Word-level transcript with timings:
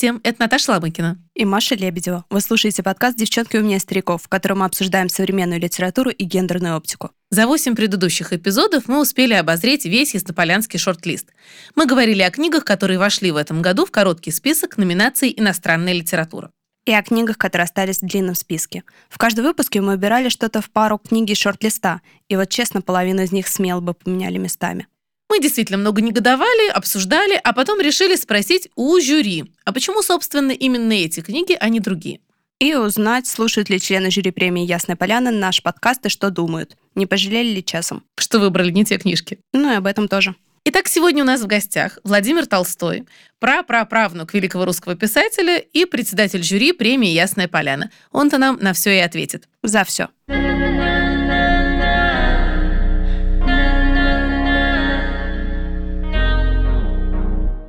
Всем, 0.00 0.18
это 0.24 0.40
Наташа 0.40 0.72
Ломыкина. 0.72 1.18
И 1.34 1.44
Маша 1.44 1.74
Лебедева. 1.74 2.24
Вы 2.30 2.40
слушаете 2.40 2.82
подкаст 2.82 3.18
«Девчонки 3.18 3.58
у 3.58 3.62
меня 3.62 3.78
стариков», 3.78 4.22
в 4.22 4.28
котором 4.28 4.60
мы 4.60 4.64
обсуждаем 4.64 5.10
современную 5.10 5.60
литературу 5.60 6.08
и 6.08 6.24
гендерную 6.24 6.74
оптику. 6.74 7.10
За 7.28 7.46
восемь 7.46 7.74
предыдущих 7.76 8.32
эпизодов 8.32 8.88
мы 8.88 8.98
успели 8.98 9.34
обозреть 9.34 9.84
весь 9.84 10.14
яснополянский 10.14 10.78
шорт-лист. 10.78 11.26
Мы 11.74 11.84
говорили 11.84 12.22
о 12.22 12.30
книгах, 12.30 12.64
которые 12.64 12.98
вошли 12.98 13.30
в 13.30 13.36
этом 13.36 13.60
году 13.60 13.84
в 13.84 13.90
короткий 13.90 14.30
список 14.30 14.78
номинаций 14.78 15.34
«Иностранная 15.36 15.92
литература» 15.92 16.50
и 16.86 16.92
о 16.94 17.02
книгах, 17.02 17.36
которые 17.36 17.64
остались 17.64 18.00
в 18.00 18.06
длинном 18.06 18.36
списке. 18.36 18.84
В 19.10 19.18
каждом 19.18 19.44
выпуске 19.44 19.82
мы 19.82 19.92
убирали 19.96 20.30
что-то 20.30 20.62
в 20.62 20.70
пару 20.70 20.96
книги 20.96 21.34
шорт-листа, 21.34 22.00
и 22.30 22.36
вот 22.36 22.48
честно, 22.48 22.80
половину 22.80 23.20
из 23.20 23.32
них 23.32 23.46
смело 23.48 23.80
бы 23.80 23.92
поменяли 23.92 24.38
местами. 24.38 24.86
Мы 25.30 25.38
действительно 25.38 25.78
много 25.78 26.02
негодовали, 26.02 26.70
обсуждали, 26.70 27.40
а 27.44 27.52
потом 27.52 27.80
решили 27.80 28.16
спросить 28.16 28.68
у 28.74 28.98
жюри, 28.98 29.44
а 29.64 29.72
почему, 29.72 30.02
собственно, 30.02 30.50
именно 30.50 30.92
эти 30.92 31.20
книги, 31.20 31.56
а 31.58 31.68
не 31.68 31.78
другие? 31.78 32.18
И 32.58 32.74
узнать, 32.74 33.28
слушают 33.28 33.70
ли 33.70 33.80
члены 33.80 34.10
жюри 34.10 34.32
премии 34.32 34.66
«Ясная 34.66 34.96
поляна» 34.96 35.30
наш 35.30 35.62
подкаст 35.62 36.04
и 36.04 36.08
что 36.08 36.30
думают. 36.30 36.76
Не 36.96 37.06
пожалели 37.06 37.54
ли 37.54 37.64
часом? 37.64 38.02
Что 38.18 38.40
выбрали 38.40 38.72
не 38.72 38.84
те 38.84 38.98
книжки. 38.98 39.38
Ну 39.52 39.72
и 39.72 39.76
об 39.76 39.86
этом 39.86 40.08
тоже. 40.08 40.34
Итак, 40.64 40.88
сегодня 40.88 41.22
у 41.22 41.26
нас 41.26 41.40
в 41.42 41.46
гостях 41.46 42.00
Владимир 42.02 42.46
Толстой, 42.46 43.06
прапраправнук 43.38 44.34
великого 44.34 44.64
русского 44.64 44.96
писателя 44.96 45.58
и 45.58 45.84
председатель 45.84 46.42
жюри 46.42 46.72
премии 46.72 47.10
«Ясная 47.10 47.46
поляна». 47.46 47.92
Он-то 48.10 48.36
нам 48.36 48.58
на 48.60 48.72
все 48.72 48.96
и 48.96 48.98
ответит. 48.98 49.48
За 49.62 49.84
все. 49.84 50.08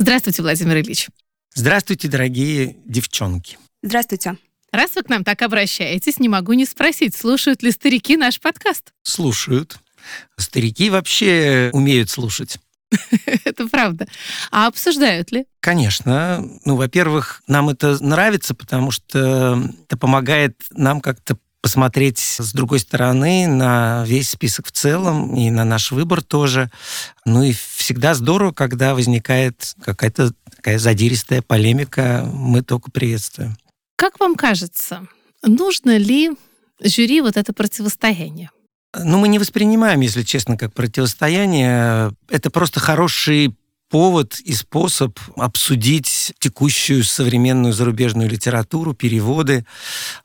Здравствуйте, 0.01 0.41
Владимир 0.41 0.79
Ильич. 0.79 1.09
Здравствуйте, 1.53 2.07
дорогие 2.07 2.77
девчонки. 2.87 3.59
Здравствуйте. 3.83 4.35
Раз 4.71 4.95
вы 4.95 5.03
к 5.03 5.09
нам 5.09 5.23
так 5.23 5.43
обращаетесь, 5.43 6.17
не 6.17 6.27
могу 6.27 6.53
не 6.53 6.65
спросить, 6.65 7.15
слушают 7.15 7.61
ли 7.61 7.69
старики 7.69 8.17
наш 8.17 8.39
подкаст? 8.39 8.93
Слушают. 9.03 9.77
Старики 10.37 10.89
вообще 10.89 11.69
умеют 11.71 12.09
слушать. 12.09 12.57
Это 13.45 13.67
правда. 13.67 14.07
А 14.49 14.65
обсуждают 14.65 15.31
ли? 15.31 15.45
Конечно. 15.59 16.43
Ну, 16.65 16.77
во-первых, 16.77 17.43
нам 17.45 17.69
это 17.69 18.03
нравится, 18.03 18.55
потому 18.55 18.89
что 18.89 19.63
это 19.85 19.97
помогает 19.97 20.59
нам 20.71 20.99
как-то 20.99 21.37
посмотреть 21.61 22.19
с 22.19 22.53
другой 22.53 22.79
стороны 22.79 23.47
на 23.47 24.03
весь 24.05 24.29
список 24.29 24.67
в 24.67 24.71
целом 24.71 25.35
и 25.35 25.49
на 25.51 25.63
наш 25.63 25.91
выбор 25.91 26.21
тоже. 26.23 26.71
Ну 27.25 27.43
и 27.43 27.53
всегда 27.53 28.13
здорово, 28.13 28.51
когда 28.51 28.95
возникает 28.95 29.75
какая-то 29.83 30.33
такая 30.55 30.79
задиристая 30.79 31.41
полемика, 31.41 32.27
мы 32.33 32.61
только 32.61 32.91
приветствуем. 32.91 33.57
Как 33.95 34.19
вам 34.19 34.35
кажется, 34.35 35.07
нужно 35.43 35.97
ли 35.97 36.31
жюри 36.83 37.21
вот 37.21 37.37
это 37.37 37.53
противостояние? 37.53 38.49
Ну, 38.97 39.19
мы 39.19 39.29
не 39.29 39.39
воспринимаем, 39.39 40.01
если 40.01 40.23
честно, 40.23 40.57
как 40.57 40.73
противостояние. 40.73 42.11
Это 42.29 42.49
просто 42.49 42.79
хороший 42.79 43.55
повод 43.91 44.39
и 44.39 44.53
способ 44.53 45.19
обсудить 45.35 46.33
текущую 46.39 47.03
современную 47.03 47.73
зарубежную 47.73 48.29
литературу, 48.29 48.93
переводы. 48.93 49.65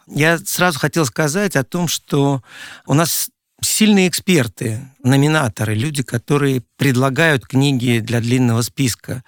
Я 0.07 0.39
сразу 0.39 0.79
хотел 0.79 1.05
сказать 1.05 1.57
о 1.57 1.65
том, 1.65 1.89
что 1.89 2.43
у 2.87 2.95
нас 2.95 3.29
сильные 3.61 4.09
эксперты, 4.09 4.89
номинаторы, 5.03 5.75
люди, 5.75 6.05
которые 6.05 6.63
предлагают 6.77 7.45
книги 7.45 7.99
для 7.99 8.21
длинного 8.21 8.63
списка. 8.63 9.25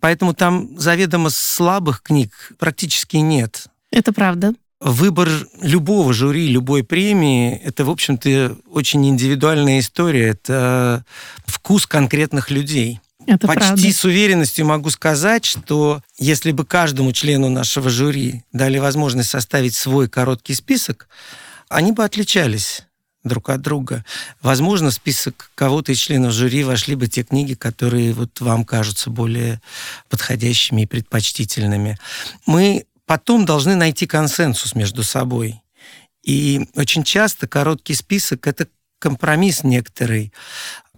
Поэтому 0.00 0.32
там 0.32 0.78
заведомо 0.78 1.28
слабых 1.28 2.02
книг 2.02 2.52
практически 2.58 3.18
нет. 3.18 3.66
Это 3.90 4.12
правда. 4.14 4.54
Выбор 4.80 5.28
любого 5.60 6.12
жюри, 6.14 6.48
любой 6.48 6.84
премии– 6.84 7.54
это, 7.64 7.84
в 7.84 7.90
общем-то, 7.90 8.56
очень 8.70 9.06
индивидуальная 9.06 9.78
история. 9.78 10.28
Это 10.28 11.04
вкус 11.46 11.86
конкретных 11.86 12.50
людей. 12.50 13.00
Это 13.26 13.46
Почти 13.46 13.68
правда. 13.68 13.92
с 13.92 14.04
уверенностью 14.04 14.66
могу 14.66 14.90
сказать, 14.90 15.44
что 15.44 16.02
если 16.18 16.52
бы 16.52 16.64
каждому 16.64 17.12
члену 17.12 17.48
нашего 17.48 17.90
жюри 17.90 18.44
дали 18.52 18.78
возможность 18.78 19.30
составить 19.30 19.74
свой 19.74 20.08
короткий 20.08 20.54
список, 20.54 21.08
они 21.68 21.92
бы 21.92 22.04
отличались 22.04 22.82
друг 23.24 23.48
от 23.50 23.62
друга. 23.62 24.04
Возможно, 24.42 24.90
в 24.90 24.94
список 24.94 25.50
кого-то 25.54 25.92
из 25.92 25.98
членов 25.98 26.32
жюри 26.32 26.62
вошли 26.62 26.94
бы 26.94 27.08
те 27.08 27.22
книги, 27.24 27.54
которые 27.54 28.12
вот 28.12 28.40
вам 28.40 28.64
кажутся 28.64 29.10
более 29.10 29.60
подходящими 30.10 30.82
и 30.82 30.86
предпочтительными. 30.86 31.98
Мы 32.46 32.84
потом 33.06 33.46
должны 33.46 33.74
найти 33.74 34.06
консенсус 34.06 34.74
между 34.74 35.02
собой. 35.02 35.62
И 36.22 36.68
очень 36.74 37.04
часто 37.04 37.46
короткий 37.48 37.94
список— 37.94 38.46
это 38.48 38.68
компромисс 38.98 39.64
некоторый 39.64 40.32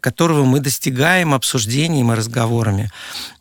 которого 0.06 0.44
мы 0.44 0.60
достигаем 0.60 1.34
обсуждением 1.34 2.12
и 2.12 2.14
разговорами. 2.14 2.92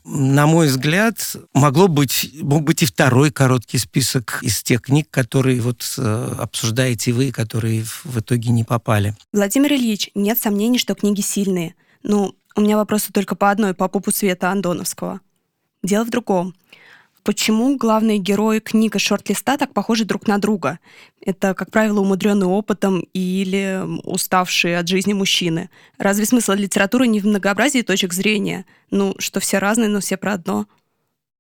На 0.04 0.48
мой 0.48 0.66
взгляд, 0.66 1.36
могло 1.54 1.88
быть, 1.88 2.32
мог 2.42 2.64
быть 2.64 2.82
и 2.82 2.88
второй 2.88 3.30
короткий 3.30 3.78
список 3.78 4.40
из 4.42 4.64
тех 4.64 4.82
книг, 4.82 5.08
которые 5.12 5.62
вот 5.62 5.86
э, 6.00 6.36
обсуждаете 6.40 7.12
вы, 7.12 7.32
которые 7.32 7.84
в 8.04 8.20
итоге 8.20 8.50
не 8.50 8.64
попали. 8.64 9.16
Владимир 9.32 9.74
Ильич, 9.74 10.10
нет 10.16 10.40
сомнений, 10.40 10.80
что 10.80 10.96
книги 10.96 11.22
сильные. 11.22 11.76
Ну, 12.02 12.34
у 12.56 12.62
меня 12.62 12.78
вопросы 12.78 13.14
только 13.14 13.36
по 13.36 13.52
одной, 13.52 13.76
по 13.76 13.88
пупу 13.88 14.10
света 14.10 14.50
Андоновского. 14.50 15.22
Дело 15.84 16.04
в 16.04 16.10
другом 16.10 16.56
почему 17.26 17.76
главные 17.76 18.20
герои 18.20 18.60
книг 18.60 18.96
и 18.96 19.00
шорт-листа 19.00 19.58
так 19.58 19.74
похожи 19.74 20.06
друг 20.06 20.28
на 20.28 20.38
друга? 20.38 20.80
Это, 21.20 21.54
как 21.56 21.72
правило, 21.72 22.00
умудренный 22.00 22.46
опытом 22.46 23.04
или 23.14 23.82
уставшие 24.04 24.78
от 24.78 24.88
жизни 24.88 25.14
мужчины. 25.14 25.70
Разве 25.98 26.26
смысл 26.26 26.54
литературы 26.54 27.08
не 27.08 27.20
в 27.20 27.26
многообразии 27.26 27.82
точек 27.82 28.14
зрения? 28.14 28.66
Ну, 28.92 29.16
что 29.18 29.40
все 29.40 29.58
разные, 29.58 29.90
но 29.90 30.00
все 30.00 30.18
про 30.18 30.34
одно. 30.34 30.68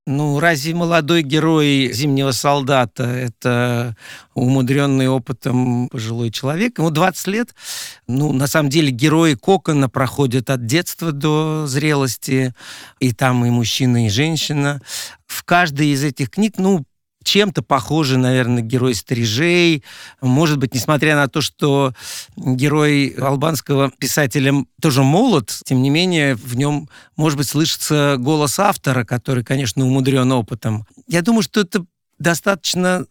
Ну, 0.07 0.39
разве 0.39 0.75
молодой 0.75 1.23
герой 1.23 1.91
«Зимнего 1.91 2.29
солдата»— 2.29 3.03
это 3.05 3.97
умудренный 4.35 5.07
опытом 5.07 5.89
пожилой 5.89 6.29
человек? 6.29 6.77
Ему 6.77 6.91
20 6.91 7.27
лет. 7.27 7.55
Ну, 8.05 8.31
на 8.31 8.45
самом 8.45 8.69
деле, 8.69 8.91
герои 8.91 9.33
Кокона 9.33 9.89
проходят 9.89 10.51
от 10.51 10.67
детства 10.67 11.11
до 11.11 11.65
зрелости. 11.65 12.53
И 12.99 13.13
там 13.13 13.45
и 13.45 13.49
мужчина, 13.49 14.05
и 14.05 14.09
женщина. 14.09 14.79
В 15.25 15.43
каждой 15.43 15.87
из 15.87 16.03
этих 16.03 16.29
книг, 16.29 16.59
ну, 16.59 16.85
чем-то 17.25 17.61
похожи, 17.61 18.17
наверное, 18.17 18.61
герой 18.61 18.95
«Стрижей». 18.95 19.83
Может 20.21 20.57
быть, 20.57 20.73
несмотря 20.73 21.15
на 21.15 21.27
то, 21.27 21.41
что 21.41 21.93
герой 22.37 23.09
албанского 23.09 23.91
писателя 23.97 24.53
тоже 24.81 25.03
молод, 25.03 25.53
тем 25.65 25.81
не 25.81 25.89
менее, 25.89 26.35
в 26.35 26.55
нем, 26.55 26.87
может 27.17 27.37
быть, 27.37 27.47
слышится 27.47 28.15
голос 28.19 28.59
автора, 28.59 29.03
который, 29.03 29.43
конечно, 29.43 29.85
умудрен 29.85 30.31
опытом. 30.31 30.85
Я 31.07 31.21
думаю, 31.21 31.41
что 31.41 31.59
это 31.61 31.85
достаточно 32.19 33.05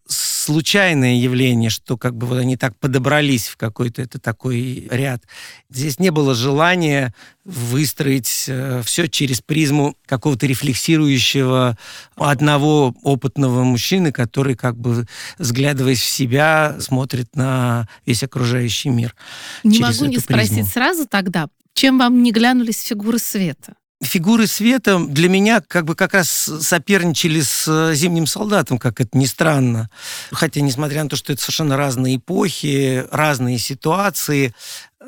случайное 0.44 1.14
явление, 1.16 1.70
что 1.70 1.96
как 1.96 2.16
бы 2.16 2.26
вот 2.26 2.38
они 2.38 2.56
так 2.56 2.78
подобрались 2.78 3.48
в 3.48 3.56
какой-то 3.56 4.02
это 4.02 4.18
такой 4.18 4.86
ряд. 4.90 5.22
Здесь 5.70 5.98
не 5.98 6.10
было 6.10 6.34
желания 6.34 7.14
выстроить 7.44 8.44
э, 8.48 8.82
все 8.84 9.08
через 9.08 9.40
призму 9.40 9.96
какого-то 10.06 10.46
рефлексирующего 10.46 11.78
одного 12.16 12.94
опытного 13.02 13.64
мужчины, 13.64 14.12
который 14.12 14.54
как 14.54 14.76
бы, 14.76 15.06
взглядываясь 15.38 16.00
в 16.00 16.08
себя, 16.08 16.76
смотрит 16.78 17.34
на 17.34 17.88
весь 18.04 18.22
окружающий 18.22 18.90
мир. 18.90 19.14
Не 19.62 19.78
могу 19.78 20.04
не 20.04 20.18
призму. 20.18 20.20
спросить 20.20 20.68
сразу 20.68 21.06
тогда, 21.06 21.48
чем 21.72 21.98
вам 21.98 22.22
не 22.22 22.32
глянулись 22.32 22.82
фигуры 22.82 23.18
света? 23.18 23.74
Фигуры 24.04 24.46
света 24.46 24.98
для 24.98 25.28
меня 25.28 25.60
как 25.60 25.84
бы 25.84 25.94
как 25.94 26.14
раз 26.14 26.28
соперничали 26.28 27.40
с 27.40 27.66
э, 27.66 27.94
«Зимним 27.94 28.26
солдатом», 28.26 28.78
как 28.78 29.00
это 29.00 29.16
ни 29.16 29.26
странно. 29.26 29.90
Хотя, 30.30 30.60
несмотря 30.60 31.02
на 31.02 31.10
то, 31.10 31.16
что 31.16 31.32
это 31.32 31.42
совершенно 31.42 31.76
разные 31.76 32.16
эпохи, 32.16 33.06
разные 33.10 33.58
ситуации, 33.58 34.54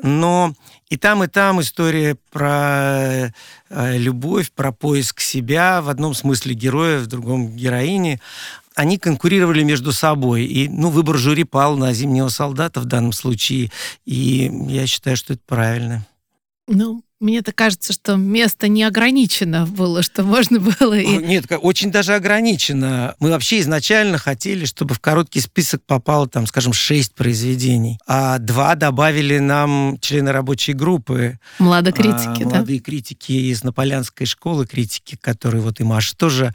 но 0.03 0.53
и 0.89 0.97
там, 0.97 1.23
и 1.23 1.27
там 1.27 1.61
история 1.61 2.17
про 2.31 3.31
э, 3.69 3.97
любовь, 3.97 4.51
про 4.51 4.71
поиск 4.71 5.19
себя, 5.19 5.81
в 5.81 5.89
одном 5.89 6.13
смысле 6.13 6.53
героя, 6.53 6.99
в 6.99 7.07
другом 7.07 7.55
героини. 7.55 8.21
Они 8.75 8.97
конкурировали 8.99 9.63
между 9.63 9.91
собой. 9.91 10.45
И 10.45 10.69
ну, 10.69 10.89
выбор 10.89 11.17
жюри 11.17 11.43
пал 11.43 11.77
на 11.77 11.93
«Зимнего 11.93 12.29
солдата» 12.29 12.79
в 12.79 12.85
данном 12.85 13.11
случае. 13.11 13.71
И 14.05 14.51
я 14.67 14.85
считаю, 14.85 15.17
что 15.17 15.33
это 15.33 15.41
правильно. 15.47 16.05
Ну, 16.67 17.03
Мне-то 17.19 17.51
кажется, 17.51 17.93
что 17.93 18.15
место 18.15 18.67
не 18.67 18.83
ограничено 18.83 19.65
было, 19.65 20.03
что 20.03 20.23
можно 20.23 20.59
было... 20.59 20.93
И... 20.97 21.17
Нет, 21.17 21.45
очень 21.49 21.91
даже 21.91 22.13
ограничено. 22.13 23.15
Мы 23.19 23.31
вообще 23.31 23.59
изначально 23.61 24.19
хотели, 24.19 24.65
чтобы 24.65 24.93
в 24.93 24.99
короткий 24.99 25.39
список 25.39 25.81
попало, 25.83 26.27
там, 26.27 26.45
скажем, 26.45 26.73
шесть 26.73 27.15
произведений, 27.15 27.97
а 28.05 28.37
два 28.37 28.75
добавили 28.75 29.39
нам 29.39 29.97
члены 29.99 30.31
рабочей 30.31 30.73
группы. 30.73 31.39
Младокритики, 31.57 32.43
а, 32.43 32.49
да? 32.49 32.55
Молодые 32.57 32.79
критики 32.79 33.31
из 33.31 33.63
Наполянской 33.63 34.27
школы 34.27 34.67
критики, 34.67 35.17
которой 35.19 35.61
вот 35.61 35.79
и 35.79 35.83
Маша 35.83 36.15
тоже 36.15 36.53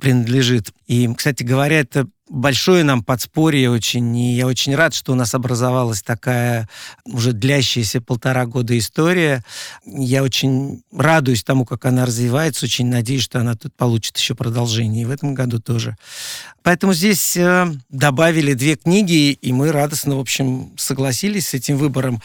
принадлежит. 0.00 0.72
И, 0.88 1.08
кстати 1.14 1.44
говоря, 1.44 1.78
это 1.78 2.08
большое 2.30 2.84
нам 2.84 3.02
подспорье 3.02 3.70
очень, 3.70 4.16
и 4.16 4.34
я 4.34 4.46
очень 4.46 4.74
рад, 4.74 4.94
что 4.94 5.12
у 5.12 5.14
нас 5.16 5.34
образовалась 5.34 6.02
такая 6.02 6.68
уже 7.04 7.32
длящаяся 7.32 8.00
полтора 8.00 8.46
года 8.46 8.78
история. 8.78 9.44
Я 9.84 10.22
очень 10.22 10.82
радуюсь 10.92 11.42
тому, 11.42 11.66
как 11.66 11.84
она 11.84 12.06
развивается, 12.06 12.66
очень 12.66 12.86
надеюсь, 12.86 13.24
что 13.24 13.40
она 13.40 13.56
тут 13.56 13.74
получит 13.74 14.16
еще 14.16 14.34
продолжение, 14.34 15.02
и 15.02 15.06
в 15.06 15.10
этом 15.10 15.34
году 15.34 15.60
тоже. 15.60 15.96
Поэтому 16.62 16.94
здесь 16.94 17.36
э, 17.36 17.66
добавили 17.88 18.54
две 18.54 18.76
книги, 18.76 19.32
и 19.32 19.52
мы 19.52 19.72
радостно, 19.72 20.16
в 20.16 20.20
общем, 20.20 20.72
согласились 20.76 21.48
с 21.48 21.54
этим 21.54 21.78
выбором. 21.78 22.22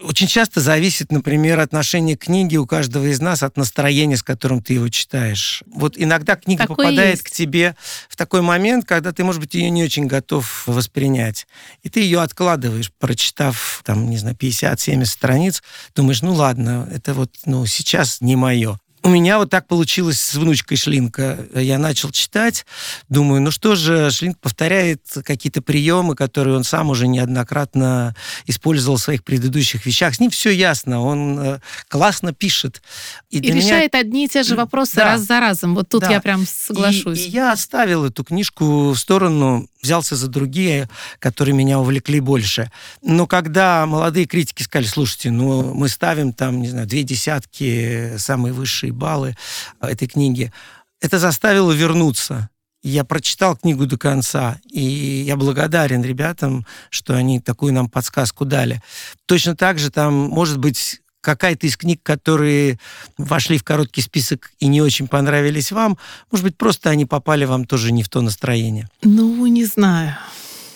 Очень 0.00 0.28
часто 0.28 0.60
зависит, 0.60 1.10
например, 1.10 1.58
отношение 1.58 2.16
книги 2.16 2.56
у 2.56 2.66
каждого 2.66 3.06
из 3.06 3.20
нас 3.20 3.42
от 3.42 3.56
настроения, 3.56 4.16
с 4.16 4.22
которым 4.22 4.62
ты 4.62 4.74
его 4.74 4.88
читаешь. 4.88 5.64
Вот 5.66 5.94
иногда 5.96 6.36
книга 6.36 6.62
Такое 6.62 6.76
попадает 6.76 7.16
есть. 7.16 7.24
к 7.24 7.30
тебе 7.30 7.74
в 8.08 8.14
такой 8.14 8.40
момент, 8.40 8.84
когда 8.84 9.10
ты, 9.10 9.24
может 9.24 9.40
быть, 9.40 9.54
ее 9.54 9.70
не 9.70 9.82
очень 9.82 10.06
готов 10.06 10.68
воспринять. 10.68 11.48
И 11.82 11.88
ты 11.88 11.98
ее 12.00 12.20
откладываешь, 12.20 12.92
прочитав, 12.92 13.82
там, 13.84 14.08
не 14.08 14.18
знаю, 14.18 14.36
50-70 14.36 15.04
страниц, 15.04 15.62
думаешь, 15.96 16.22
ну 16.22 16.32
ладно, 16.32 16.88
это 16.92 17.12
вот, 17.12 17.34
ну, 17.44 17.66
сейчас 17.66 18.20
не 18.20 18.36
мое. 18.36 18.78
У 19.02 19.10
меня 19.10 19.38
вот 19.38 19.50
так 19.50 19.66
получилось 19.66 20.20
с 20.20 20.34
внучкой 20.34 20.76
Шлинка. 20.76 21.38
Я 21.54 21.78
начал 21.78 22.10
читать, 22.10 22.66
думаю, 23.08 23.40
ну 23.40 23.50
что 23.50 23.76
же, 23.76 24.10
Шлинк 24.10 24.38
повторяет 24.38 25.02
какие-то 25.24 25.62
приемы, 25.62 26.16
которые 26.16 26.56
он 26.56 26.64
сам 26.64 26.90
уже 26.90 27.06
неоднократно 27.06 28.14
использовал 28.46 28.96
в 28.96 29.00
своих 29.00 29.22
предыдущих 29.22 29.86
вещах. 29.86 30.14
С 30.14 30.20
ним 30.20 30.30
все 30.30 30.50
ясно, 30.50 31.00
он 31.00 31.38
э, 31.38 31.60
классно 31.88 32.32
пишет. 32.32 32.82
И, 33.30 33.38
и 33.38 33.52
решает 33.52 33.92
меня... 33.92 34.00
одни 34.00 34.24
и 34.24 34.28
те 34.28 34.42
же 34.42 34.56
вопросы 34.56 34.96
да. 34.96 35.04
раз 35.04 35.20
за 35.22 35.40
разом. 35.40 35.74
Вот 35.74 35.88
тут 35.88 36.00
да. 36.02 36.10
я 36.10 36.20
прям 36.20 36.44
соглашусь. 36.46 37.20
И, 37.20 37.28
и 37.28 37.30
я 37.30 37.52
оставил 37.52 38.04
эту 38.04 38.24
книжку 38.24 38.90
в 38.90 38.96
сторону, 38.96 39.68
взялся 39.82 40.16
за 40.16 40.28
другие, 40.28 40.88
которые 41.18 41.54
меня 41.54 41.78
увлекли 41.78 42.20
больше. 42.20 42.70
Но 43.02 43.26
когда 43.26 43.86
молодые 43.86 44.26
критики 44.26 44.62
сказали, 44.62 44.86
слушайте, 44.86 45.30
ну 45.30 45.74
мы 45.74 45.88
ставим 45.88 46.32
там, 46.32 46.60
не 46.60 46.68
знаю, 46.68 46.86
две 46.86 47.02
десятки, 47.02 48.16
самые 48.18 48.52
высшие 48.52 48.92
баллы 48.92 49.36
этой 49.80 50.08
книги, 50.08 50.52
это 51.00 51.18
заставило 51.18 51.72
вернуться. 51.72 52.50
Я 52.82 53.04
прочитал 53.04 53.56
книгу 53.56 53.86
до 53.86 53.98
конца, 53.98 54.60
и 54.70 54.80
я 54.80 55.36
благодарен 55.36 56.02
ребятам, 56.02 56.64
что 56.90 57.14
они 57.14 57.40
такую 57.40 57.72
нам 57.72 57.88
подсказку 57.88 58.44
дали. 58.44 58.80
Точно 59.26 59.56
так 59.56 59.78
же 59.78 59.90
там, 59.90 60.14
может 60.14 60.58
быть, 60.58 61.00
какая-то 61.28 61.66
из 61.66 61.76
книг, 61.76 62.00
которые 62.02 62.78
вошли 63.18 63.58
в 63.58 63.62
короткий 63.62 64.00
список 64.00 64.50
и 64.60 64.66
не 64.66 64.80
очень 64.80 65.08
понравились 65.08 65.72
вам, 65.72 65.98
может 66.30 66.42
быть, 66.42 66.56
просто 66.56 66.88
они 66.88 67.04
попали 67.04 67.44
вам 67.44 67.66
тоже 67.66 67.92
не 67.92 68.02
в 68.02 68.08
то 68.08 68.22
настроение? 68.22 68.88
Ну, 69.02 69.44
не 69.46 69.66
знаю. 69.66 70.16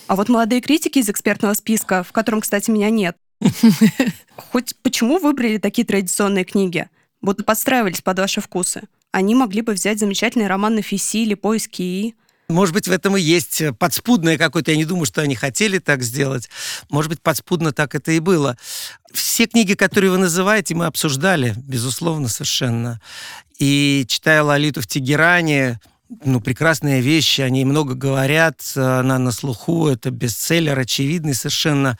А 0.09 0.15
вот 0.15 0.29
молодые 0.29 0.61
критики 0.61 0.99
из 0.99 1.09
экспертного 1.09 1.55
списка, 1.55 2.03
в 2.03 2.13
котором, 2.13 2.43
кстати, 2.43 2.71
меня 2.71 2.91
нет, 2.91 3.17
хоть 4.37 4.77
почему 4.83 5.19
выбрали 5.19 5.57
такие 5.57 5.87
традиционные 5.87 6.45
книги? 6.45 6.87
Будто 7.23 7.45
подстраивались 7.45 8.03
под 8.03 8.19
ваши 8.19 8.43
вкусы. 8.43 8.83
Они 9.11 9.35
могли 9.35 9.63
бы 9.63 9.73
взять 9.73 10.01
замечательный 10.01 10.49
роман 10.49 10.75
на 10.75 10.83
Фиси 10.83 11.23
или 11.23 11.33
«Поиски 11.33 11.81
И». 11.81 12.15
Может 12.53 12.75
быть, 12.75 12.89
в 12.89 12.93
этом 12.93 13.17
и 13.17 13.21
есть 13.21 13.63
подспудное 13.79 14.39
какое-то. 14.39 14.71
Я 14.71 14.77
не 14.77 14.85
думаю, 14.85 15.07
что 15.07 15.23
они 15.23 15.35
хотели 15.35 15.79
так 15.79 16.03
сделать. 16.03 16.49
Может 16.91 17.11
быть, 17.11 17.21
подспудно 17.21 17.73
так 17.73 17.95
это 17.95 18.13
и 18.13 18.21
было. 18.21 18.57
Все 19.13 19.47
книги, 19.47 19.75
которые 19.75 20.11
вы 20.11 20.19
называете, 20.19 20.75
мы 20.75 20.87
обсуждали, 20.87 21.55
безусловно, 21.57 22.29
совершенно. 22.29 23.01
И 23.59 24.05
читая 24.09 24.43
Лолиту 24.43 24.81
в 24.81 24.87
Тегеране, 24.87 25.81
ну, 26.25 26.41
прекрасные 26.41 27.01
вещи, 27.01 27.41
они 27.41 27.65
много 27.65 27.95
говорят, 27.95 28.61
она 28.77 29.19
на 29.19 29.33
слуху, 29.33 29.89
это 29.89 30.11
бестселлер, 30.11 30.79
очевидный 30.79 31.35
совершенно 31.35 31.99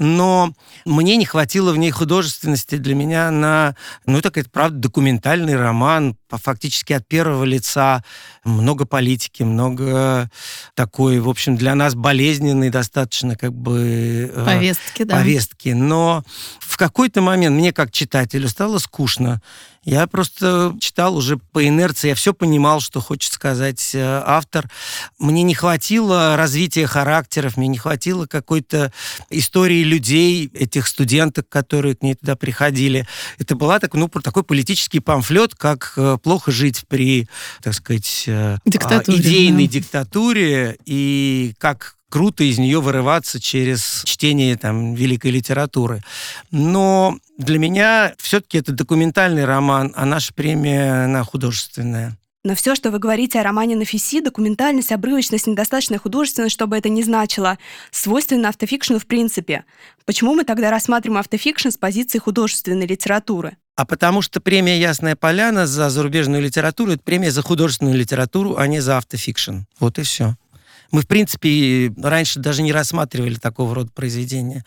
но 0.00 0.54
мне 0.86 1.16
не 1.16 1.26
хватило 1.26 1.72
в 1.72 1.76
ней 1.76 1.90
художественности 1.90 2.76
для 2.76 2.94
меня 2.94 3.30
на, 3.30 3.76
ну, 4.06 4.22
так 4.22 4.38
это 4.38 4.48
правда, 4.48 4.78
документальный 4.78 5.56
роман, 5.56 6.16
фактически 6.30 6.94
от 6.94 7.06
первого 7.06 7.44
лица, 7.44 8.02
много 8.42 8.86
политики, 8.86 9.42
много 9.42 10.30
такой, 10.74 11.20
в 11.20 11.28
общем, 11.28 11.56
для 11.56 11.74
нас 11.74 11.94
болезненной 11.94 12.70
достаточно 12.70 13.36
как 13.36 13.52
бы... 13.52 14.32
Э, 14.34 14.44
повестки, 14.46 15.02
да. 15.02 15.16
Повестки, 15.16 15.68
но 15.68 16.24
в 16.60 16.78
какой-то 16.78 17.20
момент 17.20 17.54
мне 17.56 17.72
как 17.74 17.90
читателю 17.90 18.48
стало 18.48 18.78
скучно. 18.78 19.42
Я 19.84 20.06
просто 20.06 20.76
читал 20.78 21.16
уже 21.16 21.38
по 21.38 21.66
инерции, 21.66 22.08
я 22.08 22.14
все 22.14 22.34
понимал, 22.34 22.80
что 22.80 23.00
хочет 23.00 23.32
сказать 23.32 23.94
э, 23.94 24.22
автор. 24.26 24.68
Мне 25.18 25.42
не 25.42 25.54
хватило 25.54 26.36
развития 26.36 26.86
характеров, 26.86 27.56
мне 27.56 27.66
не 27.66 27.78
хватило 27.78 28.26
какой-то 28.26 28.92
истории 29.30 29.82
людей, 29.82 30.50
этих 30.52 30.86
студенток, 30.86 31.48
которые 31.48 31.96
к 31.96 32.02
ней 32.02 32.14
туда 32.14 32.36
приходили. 32.36 33.06
Это 33.38 33.56
была 33.56 33.78
так, 33.78 33.94
ну, 33.94 34.08
такой 34.08 34.42
политический 34.42 35.00
памфлет, 35.00 35.54
как 35.54 35.94
э, 35.96 36.18
плохо 36.22 36.50
жить 36.50 36.84
при, 36.86 37.26
так 37.62 37.72
сказать, 37.72 38.24
э, 38.26 38.58
диктатуре, 38.66 39.18
идейной 39.18 39.66
да. 39.66 39.72
диктатуре 39.72 40.76
и 40.84 41.54
как 41.58 41.96
круто 42.10 42.44
из 42.44 42.58
нее 42.58 42.80
вырываться 42.80 43.40
через 43.40 44.02
чтение 44.04 44.56
там, 44.56 44.94
великой 44.94 45.30
литературы. 45.30 46.02
Но 46.50 47.16
для 47.38 47.58
меня 47.58 48.12
все-таки 48.18 48.58
это 48.58 48.72
документальный 48.72 49.46
роман, 49.46 49.94
а 49.96 50.04
наша 50.04 50.34
премия, 50.34 51.04
она 51.04 51.24
художественная. 51.24 52.18
Но 52.42 52.54
все, 52.54 52.74
что 52.74 52.90
вы 52.90 52.98
говорите 52.98 53.38
о 53.38 53.42
романе 53.42 53.76
Нафиси, 53.76 54.20
документальность, 54.20 54.92
обрывочность, 54.92 55.46
недостаточная 55.46 55.98
художественность, 55.98 56.54
что 56.54 56.66
бы 56.66 56.76
это 56.76 56.88
ни 56.88 57.02
значило, 57.02 57.58
свойственно 57.90 58.48
автофикшену 58.48 58.98
в 58.98 59.06
принципе. 59.06 59.64
Почему 60.06 60.34
мы 60.34 60.44
тогда 60.44 60.70
рассматриваем 60.70 61.20
автофикшн 61.20 61.68
с 61.68 61.76
позиции 61.76 62.18
художественной 62.18 62.86
литературы? 62.86 63.58
А 63.76 63.84
потому 63.84 64.22
что 64.22 64.40
премия 64.40 64.80
«Ясная 64.80 65.16
поляна» 65.16 65.66
за 65.66 65.90
зарубежную 65.90 66.42
литературу— 66.42 66.92
это 66.92 67.02
премия 67.02 67.30
за 67.30 67.42
художественную 67.42 67.96
литературу, 67.96 68.56
а 68.56 68.66
не 68.66 68.80
за 68.80 68.96
автофикшн. 68.96 69.60
Вот 69.78 69.98
и 69.98 70.02
все. 70.02 70.34
Мы, 70.90 71.02
в 71.02 71.06
принципе, 71.06 71.92
раньше 72.02 72.40
даже 72.40 72.62
не 72.62 72.72
рассматривали 72.72 73.34
такого 73.34 73.74
рода 73.74 73.90
произведения. 73.92 74.64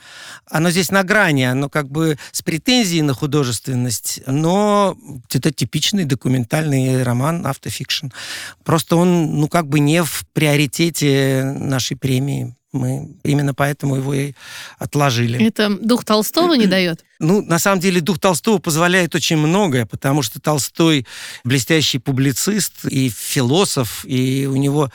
Оно 0.49 0.69
здесь 0.71 0.91
на 0.91 1.03
грани, 1.03 1.43
оно 1.43 1.69
как 1.69 1.89
бы 1.89 2.17
с 2.31 2.41
претензией 2.41 3.01
на 3.01 3.13
художественность, 3.13 4.21
но 4.25 4.97
это 5.31 5.51
типичный 5.51 6.05
документальный 6.05 7.03
роман, 7.03 7.45
автофикшн. 7.45 8.07
Просто 8.63 8.95
он, 8.95 9.39
ну, 9.39 9.47
как 9.47 9.67
бы 9.67 9.79
не 9.79 10.03
в 10.03 10.25
приоритете 10.33 11.43
нашей 11.43 11.97
премии. 11.97 12.55
Мы 12.73 13.15
именно 13.23 13.53
поэтому 13.53 13.95
его 13.95 14.13
и 14.13 14.33
отложили. 14.79 15.43
Это 15.45 15.69
дух 15.69 16.03
Толстого 16.03 16.55
не 16.55 16.65
дает? 16.67 17.05
Ну, 17.19 17.41
на 17.41 17.57
самом 17.57 17.79
деле, 17.79 18.01
дух 18.01 18.19
Толстого 18.19 18.57
позволяет 18.57 19.15
очень 19.15 19.37
многое, 19.37 19.85
потому 19.85 20.23
что 20.23 20.41
Толстой 20.41 21.07
блестящий 21.45 21.99
публицист 21.99 22.85
и 22.85 23.09
философ, 23.09 24.03
и 24.05 24.45
у 24.45 24.57
него 24.57 24.89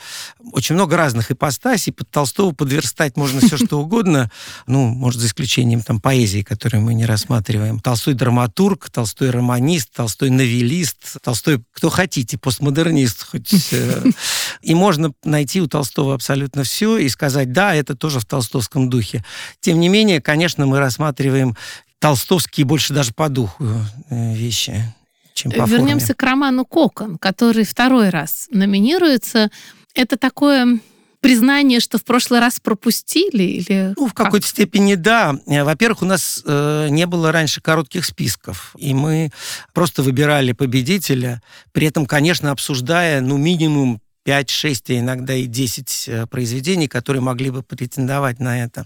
очень 0.51 0.75
много 0.75 0.95
разных 0.95 1.31
ипостасей. 1.31 1.91
Под 1.91 2.11
Толстого 2.11 2.51
подверстать 2.51 3.17
можно 3.17 3.41
все, 3.41 3.57
что 3.57 3.79
угодно, 3.79 4.29
ну, 4.67 4.87
может, 4.87 5.21
за 5.21 5.27
исключением 5.27 5.81
там 5.81 5.99
поэзии, 5.99 6.43
которую 6.43 6.83
мы 6.83 6.93
не 6.93 7.05
рассматриваем. 7.05 7.79
Толстой 7.79 8.13
драматург, 8.13 8.89
Толстой 8.91 9.31
романист, 9.31 9.91
Толстой 9.93 10.29
новелист, 10.29 11.19
Толстой 11.23 11.63
кто 11.73 11.89
хотите, 11.89 12.37
постмодернист 12.37 13.23
хоть. 13.23 13.69
Э. 13.71 14.03
И 14.61 14.75
можно 14.75 15.13
найти 15.23 15.61
у 15.61 15.67
Толстого 15.67 16.13
абсолютно 16.13 16.63
все 16.63 16.97
и 16.97 17.09
сказать, 17.09 17.51
да, 17.51 17.68
это 17.75 17.95
тоже 17.95 18.19
в 18.19 18.25
толстовском 18.25 18.89
духе. 18.89 19.23
Тем 19.59 19.79
не 19.79 19.89
менее, 19.89 20.21
конечно, 20.21 20.65
мы 20.65 20.79
рассматриваем 20.79 21.55
толстовские 21.99 22.65
больше 22.65 22.93
даже 22.93 23.13
по 23.13 23.29
духу 23.29 23.63
э, 24.09 24.33
вещи, 24.33 24.93
чем 25.33 25.51
по 25.51 25.63
Вернемся 25.63 26.07
форме. 26.07 26.15
к 26.15 26.23
роману 26.23 26.65
«Кокон», 26.65 27.17
который 27.17 27.65
второй 27.65 28.09
раз 28.09 28.47
номинируется. 28.51 29.49
Это 29.95 30.17
такое 30.17 30.79
признание, 31.19 31.79
что 31.79 31.97
в 31.97 32.05
прошлый 32.05 32.39
раз 32.39 32.59
пропустили? 32.59 33.43
Или 33.43 33.93
ну, 33.97 34.07
в 34.07 34.13
как? 34.13 34.27
какой-то 34.27 34.47
степени 34.47 34.95
да. 34.95 35.35
Во-первых, 35.45 36.01
у 36.01 36.05
нас 36.05 36.41
э, 36.45 36.87
не 36.89 37.05
было 37.05 37.31
раньше 37.31 37.61
коротких 37.61 38.05
списков, 38.05 38.73
и 38.77 38.93
мы 38.93 39.31
просто 39.73 40.01
выбирали 40.01 40.53
победителя, 40.53 41.41
при 41.71 41.87
этом, 41.87 42.05
конечно, 42.05 42.51
обсуждая, 42.51 43.21
ну, 43.21 43.37
минимум 43.37 44.01
5, 44.23 44.49
6, 44.49 44.89
а 44.89 44.99
иногда 44.99 45.33
и 45.33 45.45
10 45.45 46.05
э, 46.07 46.27
произведений, 46.27 46.87
которые 46.87 47.21
могли 47.21 47.49
бы 47.49 47.63
претендовать 47.63 48.39
на 48.39 48.63
это. 48.63 48.85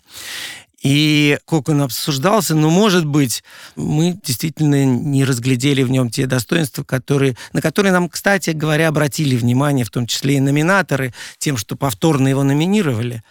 И 0.83 1.37
Кокон 1.45 1.81
обсуждался, 1.81 2.55
но, 2.55 2.69
может 2.69 3.05
быть, 3.05 3.41
мы 3.77 4.19
действительно 4.21 4.83
не 4.85 5.23
разглядели 5.23 5.81
в 5.81 5.89
нем 5.89 6.09
те 6.09 6.27
достоинства, 6.27 6.83
которые, 6.83 7.37
на 7.53 7.61
которые 7.61 7.93
нам, 7.93 8.09
кстати 8.09 8.49
говоря, 8.49 8.89
обратили 8.89 9.37
внимание, 9.37 9.85
в 9.85 9.89
том 9.89 10.05
числе 10.05 10.35
и 10.35 10.41
номинаторы, 10.41 11.13
тем, 11.37 11.55
что 11.55 11.77
повторно 11.77 12.27
его 12.27 12.43
номинировали. 12.43 13.23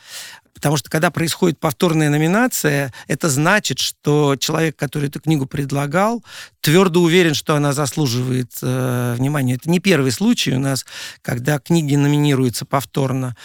Потому 0.54 0.76
что 0.76 0.90
когда 0.90 1.11
происходит 1.11 1.59
повторная 1.59 2.11
номинация, 2.11 2.92
это 3.09 3.28
значит, 3.28 3.78
что 3.78 4.37
человек, 4.37 4.76
который 4.76 5.09
эту 5.09 5.21
книгу 5.21 5.47
предлагал, 5.47 6.23
твердо 6.61 7.02
уверен, 7.02 7.35
что 7.35 7.56
она 7.56 7.73
заслуживает 7.73 8.52
э, 8.62 9.14
внимания. 9.18 9.54
Это 9.54 9.71
не 9.71 9.80
первый 9.80 10.12
случай 10.12 10.52
у 10.52 10.59
нас, 10.59 10.85
когда 11.23 11.59
книги 11.59 11.97
номинируются 11.97 12.64
повторно. 12.64 13.37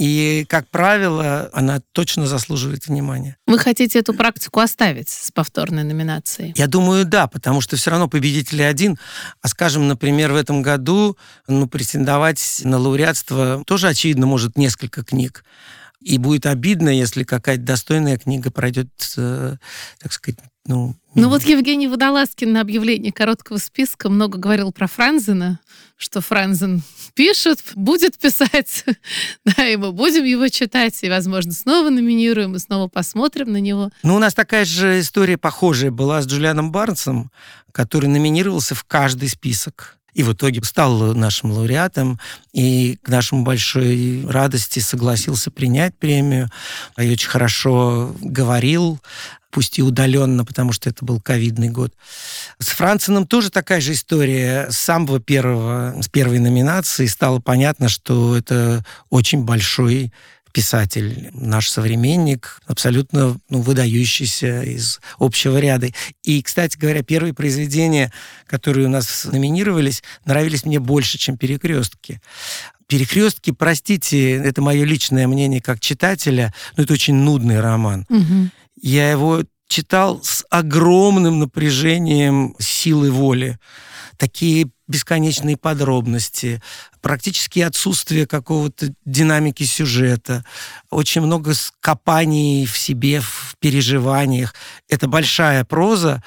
И, 0.00 0.46
как 0.48 0.66
правило, 0.70 1.50
она 1.52 1.82
точно 1.92 2.26
заслуживает 2.26 2.86
внимания. 2.86 3.36
Вы 3.46 3.58
хотите 3.58 3.98
эту 3.98 4.14
практику 4.14 4.60
оставить 4.60 5.10
с 5.10 5.30
повторной 5.30 5.84
номинацией? 5.84 6.54
Я 6.56 6.68
думаю, 6.68 7.04
да, 7.04 7.26
потому 7.26 7.60
что 7.60 7.76
все 7.76 7.90
равно 7.90 8.08
победитель 8.08 8.64
один. 8.64 8.98
А, 9.42 9.48
скажем, 9.48 9.88
например, 9.88 10.32
в 10.32 10.36
этом 10.36 10.62
году 10.62 11.18
ну, 11.48 11.68
претендовать 11.68 12.62
на 12.64 12.78
лауреатство 12.78 13.62
тоже, 13.66 13.88
очевидно, 13.88 14.24
может 14.24 14.56
несколько 14.56 15.04
книг. 15.04 15.44
И 16.00 16.18
будет 16.18 16.46
обидно, 16.46 16.88
если 16.88 17.24
какая-то 17.24 17.62
достойная 17.62 18.18
книга 18.18 18.50
пройдет, 18.50 18.90
э, 19.16 19.56
так 19.98 20.12
сказать, 20.12 20.40
ну... 20.66 20.99
Ну 21.14 21.28
вот 21.28 21.42
Евгений 21.42 21.88
Водолазкин 21.88 22.52
на 22.52 22.60
объявлении 22.60 23.10
короткого 23.10 23.58
списка 23.58 24.08
много 24.08 24.38
говорил 24.38 24.70
про 24.70 24.86
Франзена, 24.86 25.58
что 25.96 26.20
Франзен 26.20 26.82
пишет, 27.14 27.60
будет 27.74 28.16
писать, 28.16 28.84
да, 29.44 29.66
и 29.66 29.76
мы 29.76 29.92
будем 29.92 30.24
его 30.24 30.46
читать, 30.48 30.96
и, 31.02 31.10
возможно, 31.10 31.52
снова 31.52 31.90
номинируем, 31.90 32.54
и 32.54 32.60
снова 32.60 32.88
посмотрим 32.88 33.52
на 33.52 33.58
него. 33.58 33.90
Ну, 34.04 34.14
у 34.14 34.18
нас 34.18 34.34
такая 34.34 34.64
же 34.64 35.00
история 35.00 35.36
похожая 35.36 35.90
была 35.90 36.22
с 36.22 36.26
Джулианом 36.26 36.70
Барнсом, 36.70 37.32
который 37.72 38.06
номинировался 38.06 38.74
в 38.74 38.84
каждый 38.84 39.28
список. 39.28 39.96
И 40.12 40.24
в 40.24 40.32
итоге 40.32 40.62
стал 40.64 41.14
нашим 41.14 41.52
лауреатом, 41.52 42.18
и 42.52 42.98
к 43.02 43.08
нашему 43.08 43.44
большой 43.44 44.26
радости 44.26 44.80
согласился 44.80 45.52
принять 45.52 45.96
премию, 45.96 46.50
и 46.98 47.12
очень 47.12 47.28
хорошо 47.28 48.14
говорил, 48.20 48.98
пусть 49.50 49.78
и 49.78 49.82
удаленно, 49.82 50.44
потому 50.44 50.72
что 50.72 50.88
это 50.88 51.04
был 51.04 51.20
ковидный 51.20 51.68
год. 51.68 51.92
С 52.58 52.68
Францином 52.68 53.26
тоже 53.26 53.50
такая 53.50 53.80
же 53.80 53.92
история. 53.92 54.68
С 54.70 54.78
самого 54.78 55.20
первого, 55.20 56.00
с 56.00 56.08
первой 56.08 56.38
номинации 56.38 57.06
стало 57.06 57.40
понятно, 57.40 57.88
что 57.88 58.36
это 58.36 58.84
очень 59.10 59.44
большой 59.44 60.12
писатель, 60.52 61.30
наш 61.32 61.68
современник, 61.68 62.60
абсолютно 62.66 63.38
ну, 63.48 63.60
выдающийся 63.60 64.62
из 64.62 65.00
общего 65.18 65.58
ряда. 65.58 65.88
И, 66.24 66.42
кстати 66.42 66.76
говоря, 66.76 67.02
первые 67.02 67.34
произведения, 67.34 68.12
которые 68.46 68.86
у 68.86 68.90
нас 68.90 69.24
номинировались, 69.24 70.02
нравились 70.24 70.64
мне 70.64 70.80
больше, 70.80 71.18
чем 71.18 71.36
«Перекрестки». 71.36 72.20
«Перекрестки», 72.88 73.52
простите, 73.52 74.32
это 74.32 74.60
мое 74.62 74.84
личное 74.84 75.28
мнение 75.28 75.60
как 75.60 75.78
читателя, 75.78 76.52
но 76.76 76.82
это 76.82 76.94
очень 76.94 77.14
нудный 77.14 77.60
роман. 77.60 78.04
Угу. 78.08 78.50
Я 78.82 79.10
его 79.10 79.42
читал 79.68 80.20
с 80.22 80.44
огромным 80.50 81.38
напряжением 81.38 82.56
силы 82.58 83.10
воли. 83.10 83.58
Такие 84.16 84.70
бесконечные 84.88 85.56
подробности, 85.56 86.60
практически 87.00 87.60
отсутствие 87.60 88.26
какого-то 88.26 88.92
динамики 89.04 89.62
сюжета, 89.62 90.44
очень 90.90 91.20
много 91.20 91.54
скопаний 91.54 92.66
в 92.66 92.76
себе, 92.76 93.20
в 93.20 93.54
переживаниях. 93.60 94.54
Это 94.88 95.06
большая 95.06 95.64
проза, 95.64 96.22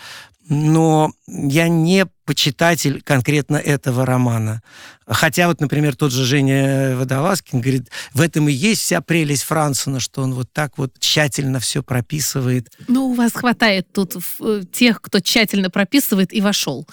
но 0.49 1.11
я 1.27 1.67
не 1.67 2.05
почитатель 2.25 3.01
конкретно 3.01 3.57
этого 3.57 4.05
романа. 4.05 4.61
Хотя 5.05 5.47
вот, 5.47 5.59
например, 5.59 5.95
тот 5.95 6.11
же 6.11 6.23
Женя 6.23 6.95
Водолазкин 6.95 7.61
говорит, 7.61 7.89
в 8.13 8.21
этом 8.21 8.47
и 8.47 8.53
есть 8.53 8.81
вся 8.81 9.01
прелесть 9.01 9.43
Франсона, 9.43 9.99
что 9.99 10.21
он 10.21 10.33
вот 10.33 10.51
так 10.51 10.77
вот 10.77 10.93
тщательно 10.99 11.59
все 11.59 11.83
прописывает. 11.83 12.71
Ну, 12.87 13.07
у 13.07 13.13
вас 13.13 13.33
хватает 13.33 13.87
тут 13.91 14.15
э, 14.39 14.63
тех, 14.71 15.01
кто 15.01 15.19
тщательно 15.19 15.69
прописывает 15.69 16.33
и 16.33 16.41
вошел. 16.41 16.87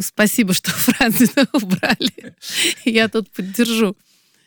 Спасибо, 0.00 0.54
что 0.54 0.70
Франсона 0.70 1.48
убрали. 1.52 2.34
Я 2.84 3.08
тут 3.08 3.30
поддержу. 3.30 3.96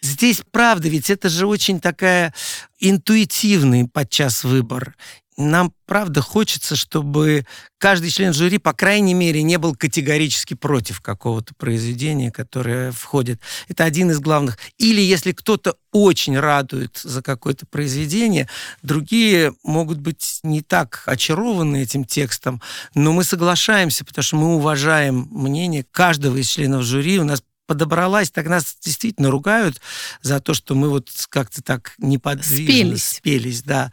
Здесь 0.01 0.41
правда, 0.51 0.89
ведь 0.89 1.09
это 1.09 1.29
же 1.29 1.47
очень 1.47 1.79
такая 1.79 2.33
интуитивный 2.79 3.87
подчас 3.87 4.43
выбор 4.43 4.95
нам, 5.37 5.73
правда, 5.85 6.21
хочется, 6.21 6.75
чтобы 6.75 7.45
каждый 7.77 8.09
член 8.09 8.33
жюри, 8.33 8.57
по 8.57 8.73
крайней 8.73 9.13
мере, 9.13 9.43
не 9.43 9.57
был 9.57 9.75
категорически 9.75 10.53
против 10.53 11.01
какого-то 11.01 11.53
произведения, 11.55 12.31
которое 12.31 12.91
входит. 12.91 13.41
Это 13.67 13.83
один 13.83 14.11
из 14.11 14.19
главных. 14.19 14.57
Или 14.77 15.01
если 15.01 15.31
кто-то 15.31 15.75
очень 15.91 16.37
радует 16.37 16.97
за 17.03 17.21
какое-то 17.21 17.65
произведение, 17.65 18.47
другие 18.81 19.53
могут 19.63 19.99
быть 19.99 20.39
не 20.43 20.61
так 20.61 21.03
очарованы 21.05 21.83
этим 21.83 22.05
текстом, 22.05 22.61
но 22.95 23.11
мы 23.11 23.23
соглашаемся, 23.23 24.05
потому 24.05 24.23
что 24.23 24.35
мы 24.37 24.55
уважаем 24.55 25.27
мнение 25.31 25.85
каждого 25.91 26.37
из 26.37 26.47
членов 26.47 26.83
жюри. 26.83 27.19
У 27.19 27.23
нас 27.23 27.43
подобралась, 27.65 28.31
так 28.31 28.47
нас 28.47 28.75
действительно 28.81 29.31
ругают 29.31 29.81
за 30.21 30.39
то, 30.39 30.53
что 30.53 30.75
мы 30.75 30.89
вот 30.89 31.09
как-то 31.29 31.61
так 31.61 31.93
неподвижно 31.97 32.97
спелись. 32.97 33.09
спелись, 33.09 33.63
да. 33.63 33.91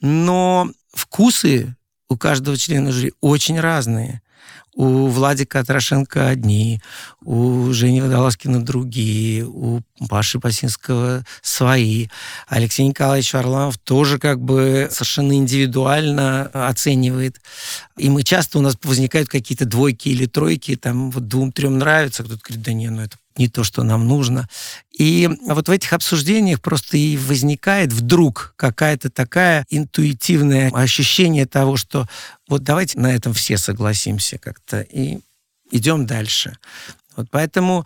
Но 0.00 0.70
вкусы 0.92 1.76
у 2.08 2.16
каждого 2.16 2.56
члена 2.56 2.92
жюри 2.92 3.12
очень 3.20 3.58
разные. 3.58 4.22
У 4.74 5.06
Владика 5.06 5.60
Атрошенко 5.60 6.28
одни, 6.28 6.80
у 7.24 7.72
Жени 7.72 8.00
Водолазкина 8.00 8.64
другие, 8.64 9.44
у 9.46 9.80
Паши 10.08 10.38
Пасинского 10.38 11.24
свои. 11.40 12.08
Алексей 12.48 12.86
Николаевич 12.86 13.32
Варламов 13.32 13.78
тоже 13.78 14.18
как 14.18 14.40
бы 14.40 14.88
совершенно 14.90 15.34
индивидуально 15.34 16.46
оценивает. 16.46 17.40
И 17.96 18.10
мы 18.10 18.22
часто, 18.22 18.58
у 18.58 18.62
нас 18.62 18.76
возникают 18.82 19.28
какие-то 19.28 19.64
двойки 19.64 20.08
или 20.08 20.26
тройки, 20.26 20.76
там 20.76 21.10
вот 21.10 21.28
двум-трем 21.28 21.78
нравится, 21.78 22.24
кто-то 22.24 22.40
говорит, 22.42 22.64
да 22.64 22.72
не, 22.72 22.90
ну 22.90 23.02
это 23.02 23.16
не 23.36 23.48
то, 23.48 23.64
что 23.64 23.82
нам 23.82 24.06
нужно. 24.06 24.48
И 24.92 25.28
вот 25.46 25.68
в 25.68 25.70
этих 25.70 25.92
обсуждениях 25.92 26.60
просто 26.60 26.96
и 26.96 27.16
возникает 27.16 27.92
вдруг 27.92 28.54
какая-то 28.56 29.10
такая 29.10 29.64
интуитивное 29.70 30.70
ощущение 30.70 31.46
того, 31.46 31.76
что 31.76 32.06
вот 32.48 32.62
давайте 32.62 32.98
на 32.98 33.14
этом 33.14 33.32
все 33.32 33.56
согласимся 33.56 34.38
как-то 34.38 34.80
и 34.80 35.20
идем 35.70 36.06
дальше. 36.06 36.56
Вот 37.16 37.28
поэтому 37.30 37.84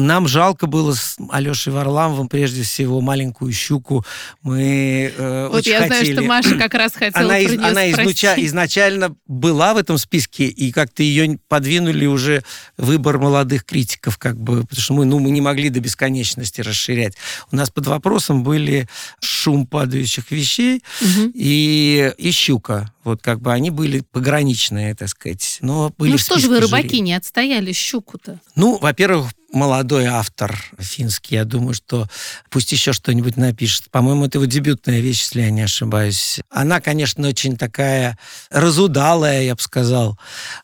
нам 0.00 0.28
жалко 0.28 0.66
было 0.66 0.94
с 0.94 1.16
Алешей 1.30 1.72
Варламовым, 1.72 2.28
прежде 2.28 2.62
всего, 2.62 3.00
маленькую 3.00 3.52
щуку. 3.52 4.04
Мы 4.42 5.12
э, 5.16 5.48
Вот 5.50 5.66
я 5.66 5.82
хотели... 5.82 5.86
знаю, 5.86 6.12
что 6.12 6.22
Маша 6.22 6.58
как 6.58 6.74
раз 6.74 6.92
хотела 6.94 7.24
Она, 7.24 7.38
из, 7.38 7.58
она 7.58 7.90
изнача... 7.90 8.34
изначально 8.36 9.16
была 9.26 9.74
в 9.74 9.78
этом 9.78 9.98
списке, 9.98 10.46
и 10.46 10.72
как-то 10.72 11.02
ее 11.02 11.38
подвинули 11.48 12.06
уже 12.06 12.42
выбор 12.76 13.18
молодых 13.18 13.64
критиков, 13.64 14.18
как 14.18 14.38
бы, 14.38 14.62
потому 14.62 14.80
что 14.80 14.94
мы, 14.94 15.04
ну, 15.04 15.18
мы 15.18 15.30
не 15.30 15.40
могли 15.40 15.70
до 15.70 15.80
бесконечности 15.80 16.60
расширять. 16.60 17.14
У 17.50 17.56
нас 17.56 17.70
под 17.70 17.86
вопросом 17.86 18.42
были 18.42 18.88
шум 19.20 19.66
падающих 19.66 20.30
вещей 20.30 20.82
угу. 21.00 21.32
и, 21.34 22.12
и 22.18 22.30
щука. 22.30 22.92
Вот 23.04 23.22
как 23.22 23.40
бы 23.40 23.52
они 23.52 23.70
были 23.70 24.00
пограничные, 24.00 24.94
так 24.96 25.08
сказать. 25.08 25.58
Но 25.60 25.92
были 25.96 26.12
ну 26.12 26.18
что 26.18 26.38
же 26.38 26.48
вы, 26.48 26.58
рыбаки, 26.58 26.88
жюри. 26.88 27.00
не 27.00 27.14
отстояли 27.14 27.72
щуку-то? 27.72 28.40
Ну, 28.56 28.78
во-первых, 28.78 29.30
молодой 29.56 30.04
автор 30.04 30.62
финский, 30.78 31.34
я 31.36 31.44
думаю, 31.44 31.74
что 31.74 32.06
пусть 32.50 32.70
еще 32.72 32.92
что-нибудь 32.92 33.36
напишет. 33.36 33.90
По-моему, 33.90 34.26
это 34.26 34.38
его 34.38 34.44
дебютная 34.44 35.00
вещь, 35.00 35.22
если 35.22 35.40
я 35.40 35.50
не 35.50 35.62
ошибаюсь. 35.62 36.40
Она, 36.50 36.80
конечно, 36.80 37.26
очень 37.26 37.56
такая 37.56 38.18
разудалая, 38.50 39.42
я 39.42 39.54
бы 39.54 39.60
сказал. 39.60 40.18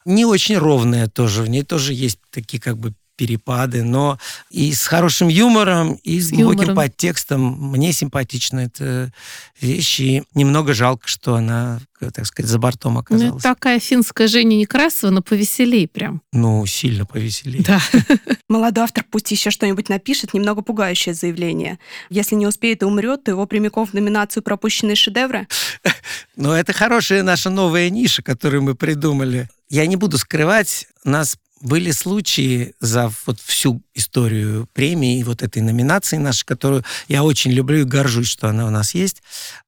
Не 0.05 0.27
очень 0.27 0.59
ровная 0.59 1.09
тоже. 1.09 1.43
В 1.43 1.49
ней 1.49 1.63
тоже 1.63 1.95
есть 1.95 2.19
такие 2.31 2.61
как 2.61 2.79
бы 2.79 2.95
перепады, 3.23 3.85
но 3.85 4.19
и 4.51 4.73
с 4.75 4.85
хорошим 4.85 5.29
юмором, 5.29 5.95
и 6.03 6.21
с, 6.21 6.27
с 6.27 6.31
глубоким 6.31 6.63
юмором. 6.63 6.77
подтекстом. 6.77 7.71
Мне 7.71 7.93
симпатична 7.93 8.61
эта 8.61 9.13
вещь, 9.61 10.01
и 10.01 10.25
немного 10.35 10.75
жалко, 10.75 11.07
что 11.07 11.37
она, 11.37 11.79
так 12.01 12.27
сказать, 12.27 12.51
за 12.51 12.59
бортом 12.59 12.99
оказалась. 12.99 13.35
Ну, 13.35 13.39
такая 13.39 13.79
финская 13.79 14.27
Женя 14.27 14.57
Некрасова, 14.57 15.13
но 15.13 15.23
повеселей 15.23 15.87
прям. 15.87 16.21
Ну, 16.33 16.67
сильно 16.67 17.07
повеселей. 17.07 17.63
Да. 17.63 17.81
Молодой 18.49 18.83
автор 18.83 19.05
пусть 19.09 19.31
еще 19.31 19.53
что-нибудь 19.53 19.89
напишет, 19.89 20.35
немного 20.35 20.63
пугающее 20.63 21.15
заявление. 21.15 21.79
Если 22.11 22.35
не 22.35 22.49
успеет 22.49 22.83
и 22.83 22.87
умрет, 22.87 23.23
то 23.23 23.31
его 23.31 23.47
прямиком 23.47 23.87
в 23.87 23.93
номинацию 23.93 24.43
«Пропущенные 24.43 24.97
шедевры». 24.97 25.47
Ну, 26.35 26.53
это 26.53 26.73
хорошая 26.73 27.23
наша 27.23 27.51
новая 27.51 27.91
ниша, 27.91 28.23
которую 28.23 28.63
мы 28.63 28.75
придумали. 28.75 29.51
Я 29.69 29.87
не 29.87 29.97
буду 29.97 30.17
скрывать, 30.17 30.87
нас 31.05 31.37
были 31.63 31.93
случаи 31.93 32.75
за 32.81 33.11
вот 33.27 33.41
всю 33.41 33.83
историю 33.95 34.69
премии 34.73 35.21
и 35.21 35.25
вот 35.25 35.43
этой 35.43 35.63
номинации 35.63 36.19
нашей, 36.19 36.45
которую 36.45 36.85
я 37.09 37.23
очень 37.25 37.53
люблю 37.53 37.81
и 37.81 37.85
горжусь, 37.85 38.29
что 38.29 38.49
она 38.49 38.67
у 38.67 38.71
нас 38.71 38.95
есть. 38.95 39.23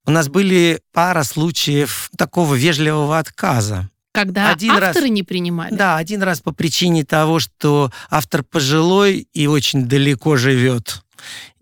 У 0.05 0.11
нас 0.11 0.29
были 0.29 0.81
пара 0.93 1.23
случаев 1.23 2.11
такого 2.19 2.55
вежливого 2.55 3.19
отказа. 3.19 3.89
Когда 4.13 4.51
один 4.51 4.73
авторы 4.73 5.07
раз, 5.07 5.11
не 5.11 5.23
принимали? 5.23 5.75
Да, 5.75 5.97
один 5.97 6.23
раз 6.23 6.41
по 6.41 6.53
причине 6.53 7.05
того, 7.05 7.41
что 7.41 7.91
автор 8.11 8.45
пожилой 8.45 9.27
и 9.33 9.47
очень 9.47 9.87
далеко 9.87 10.37
живет. 10.37 11.03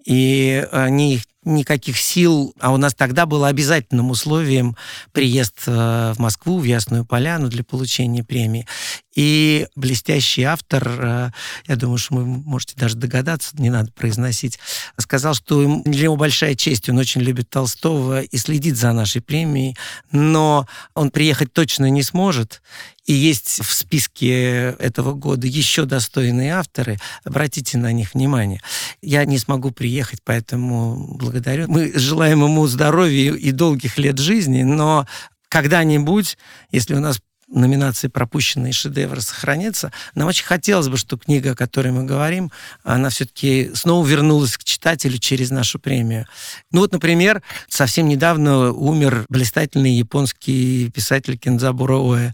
И 0.05 0.67
они 0.73 1.23
никаких 1.45 1.99
сил, 1.99 2.55
а 2.61 2.73
у 2.73 2.77
нас 2.77 2.95
тогда 2.95 3.27
было 3.27 3.49
обязательным 3.49 4.11
условием 4.11 4.77
приезд 5.13 5.63
э, 5.67 6.13
в 6.15 6.19
Москву, 6.19 6.59
в 6.59 6.65
Ясную 6.65 7.05
Поляну 7.05 7.49
для 7.49 7.65
получения 7.65 8.23
премии. 8.23 8.67
И 9.15 9.67
блестящий 9.75 10.45
автор, 10.45 10.89
э, 10.89 11.31
я 11.67 11.77
думаю, 11.77 11.99
что 11.99 12.15
вы 12.15 12.25
можете 12.25 12.75
даже 12.77 12.97
догадаться, 12.97 13.57
не 13.59 13.71
надо 13.71 13.91
произносить, 13.93 14.59
сказал, 14.99 15.35
что 15.35 15.83
для 15.85 16.05
него 16.05 16.17
большая 16.17 16.55
честь, 16.55 16.89
он 16.89 16.99
очень 16.99 17.21
любит 17.21 17.51
Толстого 17.51 18.23
и 18.23 18.37
следит 18.37 18.77
за 18.77 18.93
нашей 18.93 19.21
премией, 19.21 19.77
но 20.13 20.67
он 20.95 21.11
приехать 21.11 21.53
точно 21.53 21.91
не 21.91 22.03
сможет, 22.03 22.63
и 23.05 23.13
есть 23.13 23.61
в 23.63 23.73
списке 23.73 24.77
этого 24.79 25.13
года 25.13 25.47
еще 25.47 25.85
достойные 25.85 26.55
авторы, 26.55 26.99
обратите 27.25 27.79
на 27.79 27.93
них 27.93 28.15
внимание. 28.15 28.61
Я 29.01 29.25
не 29.25 29.39
смогу 29.39 29.71
приехать, 29.73 30.21
поэтому 30.25 31.17
благодарю. 31.17 31.67
Мы 31.69 31.93
желаем 31.95 32.45
ему 32.45 32.67
здоровья 32.67 33.33
и 33.33 33.51
долгих 33.51 33.99
лет 33.99 34.19
жизни, 34.19 34.63
но 34.63 35.07
когда-нибудь, 35.49 36.39
если 36.71 36.95
у 36.95 37.01
нас 37.01 37.19
номинации 37.53 38.09
пропущенные 38.09 38.73
шедевры 38.73 39.21
сохранятся. 39.21 39.93
Нам 40.15 40.29
очень 40.29 40.45
хотелось 40.45 40.89
бы, 40.89 40.97
чтобы 40.97 41.25
книга, 41.25 41.53
о 41.53 41.55
которой 41.55 41.93
мы 41.93 42.05
говорим, 42.05 42.51
она 42.83 43.11
все-таки 43.11 43.71
снова 43.75 44.07
вернулась 44.07 44.57
к 44.57 44.65
читателю 44.65 45.19
через 45.19 45.51
нашу 45.51 45.79
премию. 45.79 46.27
Ну 46.71 46.81
вот, 46.81 46.93
например, 46.93 47.43
совсем 47.69 48.09
недавно 48.09 48.73
умер 48.73 49.27
блистательный 49.29 49.93
японский 49.93 50.91
писатель 50.91 51.37
Кензабуро 51.37 51.99
Оэ 51.99 52.33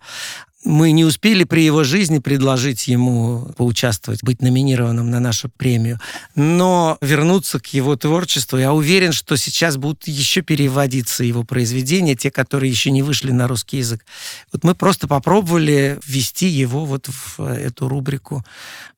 мы 0.64 0.90
не 0.90 1.04
успели 1.04 1.44
при 1.44 1.64
его 1.64 1.84
жизни 1.84 2.18
предложить 2.18 2.88
ему 2.88 3.52
поучаствовать, 3.56 4.24
быть 4.24 4.42
номинированным 4.42 5.08
на 5.08 5.20
нашу 5.20 5.48
премию. 5.48 6.00
Но 6.34 6.98
вернуться 7.00 7.60
к 7.60 7.66
его 7.68 7.96
творчеству, 7.96 8.58
я 8.58 8.72
уверен, 8.72 9.12
что 9.12 9.36
сейчас 9.36 9.76
будут 9.76 10.08
еще 10.08 10.42
переводиться 10.42 11.22
его 11.22 11.44
произведения, 11.44 12.16
те, 12.16 12.30
которые 12.30 12.70
еще 12.70 12.90
не 12.90 13.02
вышли 13.02 13.30
на 13.30 13.46
русский 13.46 13.78
язык. 13.78 14.04
Вот 14.52 14.64
мы 14.64 14.74
просто 14.74 15.06
попробовали 15.06 15.98
ввести 16.04 16.48
его 16.48 16.84
вот 16.84 17.08
в 17.08 17.40
эту 17.40 17.88
рубрику. 17.88 18.44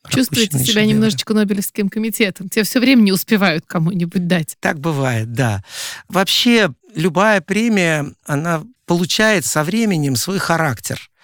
Чувствуете 0.09 0.59
себя 0.59 0.67
шедевры. 0.67 0.87
немножечко 0.87 1.35
Нобелевским 1.35 1.91
комитетом? 1.91 2.49
Тебе 2.49 2.65
все 2.65 2.81
время 2.81 3.03
не 3.03 3.13
успевают 3.13 3.65
кому-нибудь 3.67 4.27
дать. 4.27 4.57
Так 4.61 4.81
бывает, 4.81 5.35
да. 5.35 5.63
Вообще, 6.09 6.73
любая 6.95 7.43
премия, 7.43 8.11
она 8.25 8.63
получает 8.87 9.45
со 9.45 9.63
временем 9.63 10.17
свой 10.17 10.39
характер. 10.39 11.10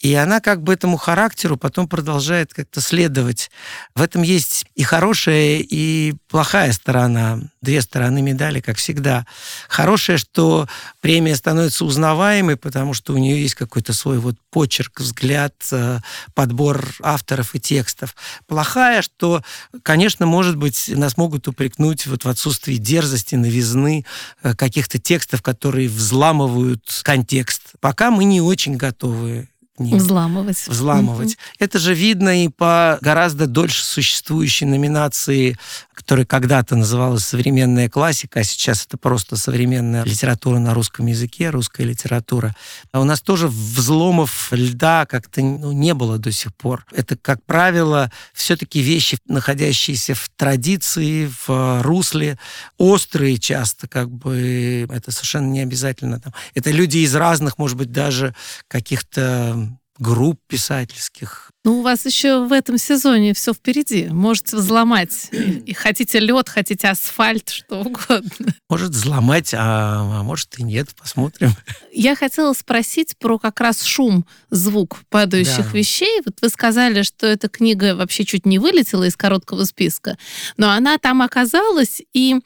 И 0.00 0.14
она 0.14 0.40
как 0.40 0.62
бы 0.62 0.72
этому 0.72 0.96
характеру 0.96 1.58
потом 1.58 1.86
продолжает 1.86 2.54
как-то 2.54 2.80
следовать. 2.80 3.50
В 3.94 4.00
этом 4.00 4.22
есть 4.22 4.64
и 4.74 4.82
хорошая, 4.82 5.58
и 5.58 6.14
плохая 6.28 6.72
сторона. 6.72 7.40
Две 7.60 7.82
стороны 7.82 8.22
медали, 8.22 8.60
как 8.60 8.78
всегда. 8.78 9.26
Хорошая, 9.68 10.16
что 10.16 10.66
премия 11.02 11.36
становится 11.36 11.84
узнаваемой, 11.84 12.56
потому 12.56 12.94
что 12.94 13.12
у 13.12 13.18
нее 13.18 13.42
есть 13.42 13.54
какой-то 13.54 13.92
свой 13.92 14.18
вот 14.18 14.36
почерк, 14.50 15.00
взгляд, 15.00 15.54
э, 15.70 15.98
подбор 16.34 16.94
авторов 17.02 17.54
и 17.54 17.60
текстов. 17.60 18.16
Плохая, 18.46 19.02
что, 19.02 19.44
конечно, 19.82 20.24
может 20.24 20.56
быть, 20.56 20.88
нас 20.88 21.18
могут 21.18 21.46
упрекнуть 21.46 22.06
вот 22.06 22.24
в 22.24 22.28
отсутствии 22.28 22.76
дерзости, 22.76 23.34
новизны, 23.34 24.06
э, 24.42 24.54
каких-то 24.54 24.98
текстов, 24.98 25.42
которые 25.42 25.90
взламывают 25.90 27.02
контекст. 27.02 27.72
Пока 27.80 28.10
мы 28.10 28.24
не 28.24 28.40
очень 28.40 28.76
готовы 28.76 29.49
ним. 29.80 29.98
Взламывать. 29.98 30.68
Взламывать. 30.68 31.34
Угу. 31.34 31.42
Это 31.58 31.78
же 31.78 31.94
видно 31.94 32.44
и 32.44 32.48
по 32.48 32.98
гораздо 33.00 33.46
дольше 33.46 33.84
существующей 33.84 34.66
номинации, 34.66 35.56
которая 35.94 36.24
когда-то 36.24 36.76
называлась 36.76 37.24
«Современная 37.24 37.88
классика», 37.88 38.40
а 38.40 38.44
сейчас 38.44 38.86
это 38.86 38.96
просто 38.96 39.36
современная 39.36 40.04
литература 40.04 40.58
на 40.58 40.74
русском 40.74 41.06
языке, 41.06 41.50
русская 41.50 41.84
литература. 41.84 42.54
А 42.92 43.00
у 43.00 43.04
нас 43.04 43.20
тоже 43.20 43.48
взломов 43.48 44.48
льда 44.52 45.06
как-то 45.06 45.40
ну, 45.42 45.72
не 45.72 45.94
было 45.94 46.18
до 46.18 46.32
сих 46.32 46.54
пор. 46.54 46.86
Это, 46.92 47.16
как 47.16 47.44
правило, 47.44 48.10
все-таки 48.32 48.80
вещи, 48.80 49.18
находящиеся 49.26 50.14
в 50.14 50.30
традиции, 50.36 51.30
в 51.46 51.82
русле, 51.82 52.38
острые 52.78 53.38
часто, 53.38 53.86
как 53.86 54.10
бы 54.10 54.88
это 54.90 55.10
совершенно 55.10 55.50
не 55.50 55.60
обязательно. 55.60 56.20
Это 56.54 56.70
люди 56.70 56.98
из 56.98 57.14
разных, 57.14 57.58
может 57.58 57.76
быть, 57.76 57.92
даже 57.92 58.34
каких-то 58.68 59.69
групп 60.00 60.40
писательских. 60.48 61.50
Ну, 61.62 61.80
у 61.80 61.82
вас 61.82 62.06
еще 62.06 62.46
в 62.46 62.52
этом 62.52 62.78
сезоне 62.78 63.34
все 63.34 63.52
впереди. 63.52 64.08
Можете 64.08 64.56
взломать. 64.56 65.28
И 65.30 65.74
хотите 65.74 66.18
лед, 66.18 66.48
хотите 66.48 66.88
асфальт, 66.88 67.50
что 67.50 67.80
угодно. 67.80 68.54
Может 68.70 68.90
взломать, 68.90 69.52
а, 69.52 70.20
а 70.20 70.22
может 70.22 70.58
и 70.58 70.62
нет. 70.62 70.88
Посмотрим. 70.98 71.50
Я 71.92 72.16
хотела 72.16 72.54
спросить 72.54 73.16
про 73.18 73.38
как 73.38 73.60
раз 73.60 73.82
шум, 73.82 74.24
звук 74.48 75.00
падающих 75.10 75.70
да. 75.70 75.78
вещей. 75.78 76.22
Вот 76.24 76.38
вы 76.40 76.48
сказали, 76.48 77.02
что 77.02 77.26
эта 77.26 77.50
книга 77.50 77.94
вообще 77.94 78.24
чуть 78.24 78.46
не 78.46 78.58
вылетела 78.58 79.04
из 79.04 79.16
короткого 79.16 79.64
списка, 79.64 80.16
но 80.56 80.70
она 80.70 80.96
там 80.96 81.20
оказалась, 81.20 82.00
и 82.14 82.36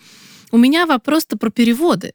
у 0.51 0.57
меня 0.57 0.87
вопрос-то 0.87 1.37
про 1.37 1.51
переводы. 1.51 2.15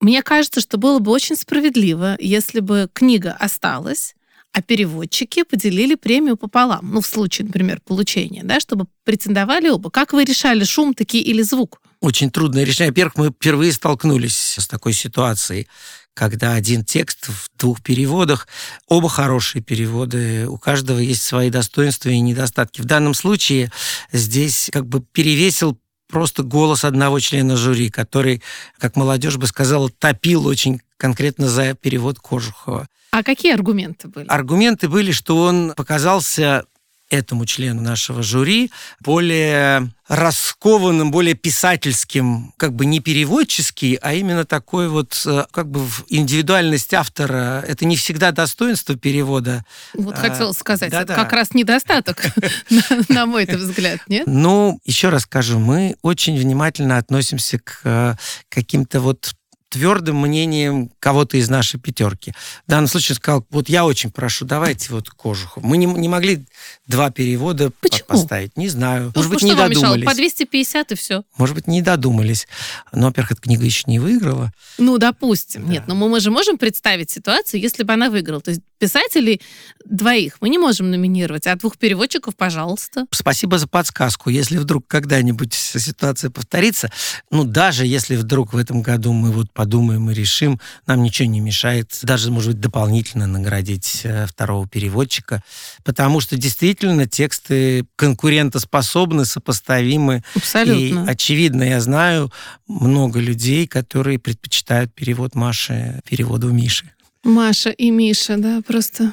Мне 0.00 0.22
кажется, 0.22 0.60
что 0.60 0.78
было 0.78 1.00
бы 1.00 1.10
очень 1.10 1.36
справедливо, 1.36 2.16
если 2.20 2.60
бы 2.60 2.88
книга 2.92 3.36
осталась, 3.38 4.14
а 4.52 4.62
переводчики 4.62 5.44
поделили 5.44 5.94
премию 5.94 6.36
пополам. 6.36 6.90
Ну, 6.92 7.00
в 7.00 7.06
случае, 7.06 7.46
например, 7.46 7.80
получения, 7.80 8.42
да, 8.44 8.60
чтобы 8.60 8.86
претендовали 9.04 9.68
оба. 9.68 9.90
Как 9.90 10.12
вы 10.12 10.24
решали, 10.24 10.64
шум 10.64 10.94
таки 10.94 11.20
или 11.20 11.42
звук? 11.42 11.80
Очень 12.00 12.30
трудное 12.30 12.64
решение. 12.64 12.90
Во-первых, 12.90 13.16
мы 13.16 13.30
впервые 13.30 13.72
столкнулись 13.72 14.56
с 14.58 14.66
такой 14.66 14.92
ситуацией, 14.92 15.68
когда 16.14 16.54
один 16.54 16.84
текст 16.84 17.28
в 17.28 17.48
двух 17.58 17.82
переводах, 17.82 18.46
оба 18.86 19.08
хорошие 19.08 19.62
переводы, 19.62 20.46
у 20.46 20.58
каждого 20.58 20.98
есть 20.98 21.22
свои 21.22 21.48
достоинства 21.48 22.10
и 22.10 22.20
недостатки. 22.20 22.82
В 22.82 22.84
данном 22.84 23.14
случае 23.14 23.72
здесь 24.12 24.68
как 24.70 24.86
бы 24.86 25.00
перевесил 25.00 25.78
просто 26.08 26.42
голос 26.42 26.84
одного 26.84 27.18
члена 27.20 27.56
жюри, 27.56 27.88
который, 27.88 28.42
как 28.78 28.96
молодежь 28.96 29.38
бы 29.38 29.46
сказала, 29.46 29.88
топил 29.88 30.46
очень 30.46 30.82
конкретно 31.02 31.48
за 31.48 31.74
перевод 31.74 32.20
Кожухова. 32.20 32.86
А 33.10 33.24
какие 33.24 33.52
аргументы 33.52 34.06
были? 34.06 34.28
Аргументы 34.28 34.88
были, 34.88 35.10
что 35.10 35.36
он 35.36 35.72
показался 35.76 36.64
этому 37.10 37.44
члену 37.44 37.82
нашего 37.82 38.22
жюри 38.22 38.70
более 39.00 39.90
раскованным, 40.06 41.10
более 41.10 41.34
писательским, 41.34 42.54
как 42.56 42.72
бы 42.72 42.86
не 42.86 43.00
переводческий, 43.00 43.96
а 43.96 44.14
именно 44.14 44.44
такой 44.44 44.88
вот 44.88 45.20
э, 45.26 45.44
как 45.50 45.68
бы 45.68 45.84
индивидуальность 46.08 46.94
автора. 46.94 47.64
Это 47.66 47.84
не 47.84 47.96
всегда 47.96 48.30
достоинство 48.30 48.94
перевода. 48.94 49.64
Вот 49.94 50.14
а, 50.14 50.18
хотела 50.18 50.52
сказать, 50.52 50.92
да, 50.92 51.02
это 51.02 51.14
да. 51.16 51.22
как 51.24 51.32
раз 51.32 51.52
недостаток, 51.52 52.22
на 53.08 53.26
мой 53.26 53.44
взгляд, 53.44 53.98
нет? 54.06 54.28
Ну, 54.28 54.78
еще 54.84 55.08
раз 55.08 55.22
скажу, 55.22 55.58
мы 55.58 55.96
очень 56.02 56.38
внимательно 56.38 56.96
относимся 56.96 57.58
к 57.58 57.80
э, 57.82 58.14
каким-то 58.48 59.00
вот 59.00 59.34
твердым 59.72 60.20
мнением 60.20 60.90
кого-то 61.00 61.38
из 61.38 61.48
нашей 61.48 61.80
пятерки. 61.80 62.34
В 62.66 62.70
данном 62.70 62.88
случае 62.88 63.16
сказал, 63.16 63.46
вот 63.50 63.70
я 63.70 63.86
очень 63.86 64.10
прошу, 64.10 64.44
давайте 64.44 64.92
вот 64.92 65.08
Кожухов. 65.08 65.64
Мы 65.64 65.78
не, 65.78 65.86
не 65.86 66.08
могли 66.08 66.44
два 66.86 67.10
перевода 67.10 67.70
Почему? 67.80 68.06
поставить, 68.06 68.56
не 68.58 68.68
знаю. 68.68 69.12
Ну, 69.14 69.22
Может 69.22 69.32
быть, 69.32 69.42
не 69.42 69.54
додумались. 69.54 70.04
По 70.04 70.14
250 70.14 70.92
и 70.92 70.94
все. 70.94 71.22
Может 71.38 71.54
быть, 71.54 71.66
не 71.66 71.80
додумались. 71.80 72.46
Но, 72.92 73.06
во-первых, 73.06 73.32
эта 73.32 73.40
книга 73.40 73.64
еще 73.64 73.84
не 73.86 73.98
выиграла. 73.98 74.52
Ну, 74.76 74.98
допустим. 74.98 75.64
Да. 75.66 75.72
Нет, 75.72 75.84
но 75.86 75.94
мы 75.94 76.20
же 76.20 76.30
можем 76.30 76.58
представить 76.58 77.10
ситуацию, 77.10 77.58
если 77.60 77.82
бы 77.82 77.94
она 77.94 78.10
выиграла. 78.10 78.42
То 78.42 78.50
есть 78.50 78.60
писателей 78.82 79.40
двоих 79.84 80.38
мы 80.40 80.48
не 80.48 80.58
можем 80.58 80.90
номинировать, 80.90 81.46
а 81.46 81.54
двух 81.54 81.78
переводчиков, 81.78 82.34
пожалуйста. 82.34 83.06
Спасибо 83.12 83.56
за 83.56 83.68
подсказку. 83.68 84.28
Если 84.28 84.58
вдруг 84.58 84.88
когда-нибудь 84.88 85.54
ситуация 85.54 86.30
повторится, 86.30 86.90
ну, 87.30 87.44
даже 87.44 87.86
если 87.86 88.16
вдруг 88.16 88.54
в 88.54 88.56
этом 88.56 88.82
году 88.82 89.12
мы 89.12 89.30
вот 89.30 89.52
подумаем 89.52 90.10
и 90.10 90.14
решим, 90.14 90.58
нам 90.88 91.04
ничего 91.04 91.28
не 91.28 91.38
мешает 91.38 91.96
даже, 92.02 92.32
может 92.32 92.54
быть, 92.54 92.60
дополнительно 92.60 93.28
наградить 93.28 94.00
э, 94.02 94.26
второго 94.26 94.66
переводчика, 94.66 95.44
потому 95.84 96.20
что 96.20 96.36
действительно 96.36 97.06
тексты 97.06 97.84
конкурентоспособны, 97.94 99.24
сопоставимы. 99.26 100.24
Абсолютно. 100.34 101.04
И, 101.04 101.08
очевидно, 101.08 101.62
я 101.62 101.80
знаю 101.80 102.32
много 102.66 103.20
людей, 103.20 103.68
которые 103.68 104.18
предпочитают 104.18 104.92
перевод 104.92 105.36
Маши 105.36 106.00
переводу 106.04 106.50
Миши. 106.50 106.90
Маша 107.24 107.70
и 107.70 107.90
Миша, 107.90 108.36
да, 108.36 108.60
просто 108.66 109.12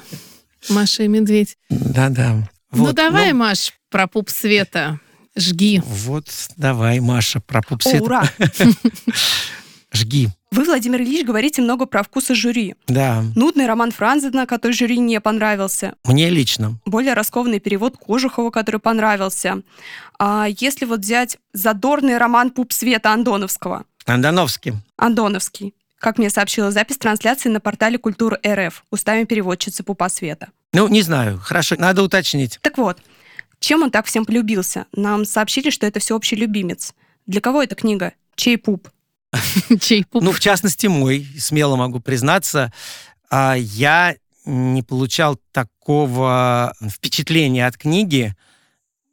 Маша 0.68 1.04
и 1.04 1.08
медведь. 1.08 1.56
Да-да. 1.68 2.48
ну 2.72 2.84
Вот, 2.84 2.94
давай, 2.96 3.32
Маш, 3.32 3.72
про 3.90 4.06
пуп 4.06 4.30
света. 4.30 4.98
Жги. 5.36 5.80
Вот, 5.84 6.26
давай, 6.56 7.00
Маша, 7.00 7.40
про 7.40 7.60
О, 7.60 7.62
пупсет. 7.62 8.02
ура! 8.02 8.24
Жги. 9.92 10.28
Вы, 10.52 10.64
Владимир 10.64 11.00
Ильич, 11.02 11.24
говорите 11.24 11.62
много 11.62 11.86
про 11.86 12.02
вкусы 12.02 12.34
жюри. 12.34 12.74
Да, 12.88 13.24
Нудный 13.36 13.66
роман 13.66 13.92
Франзена, 13.92 14.46
который 14.46 14.72
жюри 14.72 14.98
не 14.98 15.20
понравился. 15.20 15.94
мне 16.04 16.28
лично. 16.30 16.78
Более 16.84 17.14
раскованный 17.14 17.60
перевод 17.60 17.96
Кожухова, 17.96 18.50
который 18.50 18.80
понравился. 18.80 19.62
А 20.18 20.46
если 20.58 20.84
вот 20.86 21.00
взять 21.00 21.38
задорный 21.52 22.18
роман 22.18 22.50
«Пуп 22.50 22.72
света» 22.72 23.12
Андоновского, 23.12 23.84
Андановский. 24.06 24.72
Андоновский, 24.96 25.74
как 26.00 26.18
мне 26.18 26.30
сообщила 26.30 26.72
запись 26.72 26.98
трансляции 26.98 27.50
на 27.50 27.60
портале 27.60 27.98
Культура 27.98 28.40
РФ 28.44 28.84
устами 28.90 29.24
переводчицы 29.24 29.84
Пупа 29.84 30.08
Света. 30.08 30.48
Ну, 30.72 30.88
не 30.88 31.02
знаю, 31.02 31.38
хорошо, 31.38 31.76
надо 31.78 32.02
уточнить. 32.02 32.58
Так 32.62 32.78
вот, 32.78 32.98
чем 33.60 33.82
он 33.82 33.90
так 33.90 34.06
всем 34.06 34.24
полюбился? 34.24 34.86
Нам 34.92 35.24
сообщили, 35.24 35.70
что 35.70 35.86
это 35.86 36.00
всеобщий 36.00 36.36
любимец. 36.36 36.94
Для 37.26 37.40
кого 37.40 37.62
эта 37.62 37.74
книга? 37.74 38.14
Чей 38.34 38.56
пуп? 38.56 38.88
Чей 39.80 40.04
пуп? 40.04 40.22
Ну, 40.22 40.32
в 40.32 40.40
частности, 40.40 40.86
мой, 40.86 41.28
смело 41.38 41.76
могу 41.76 42.00
признаться, 42.00 42.72
а, 43.28 43.54
я 43.56 44.16
не 44.46 44.82
получал 44.82 45.38
такого 45.52 46.74
впечатления 46.88 47.66
от 47.66 47.76
книги 47.76 48.34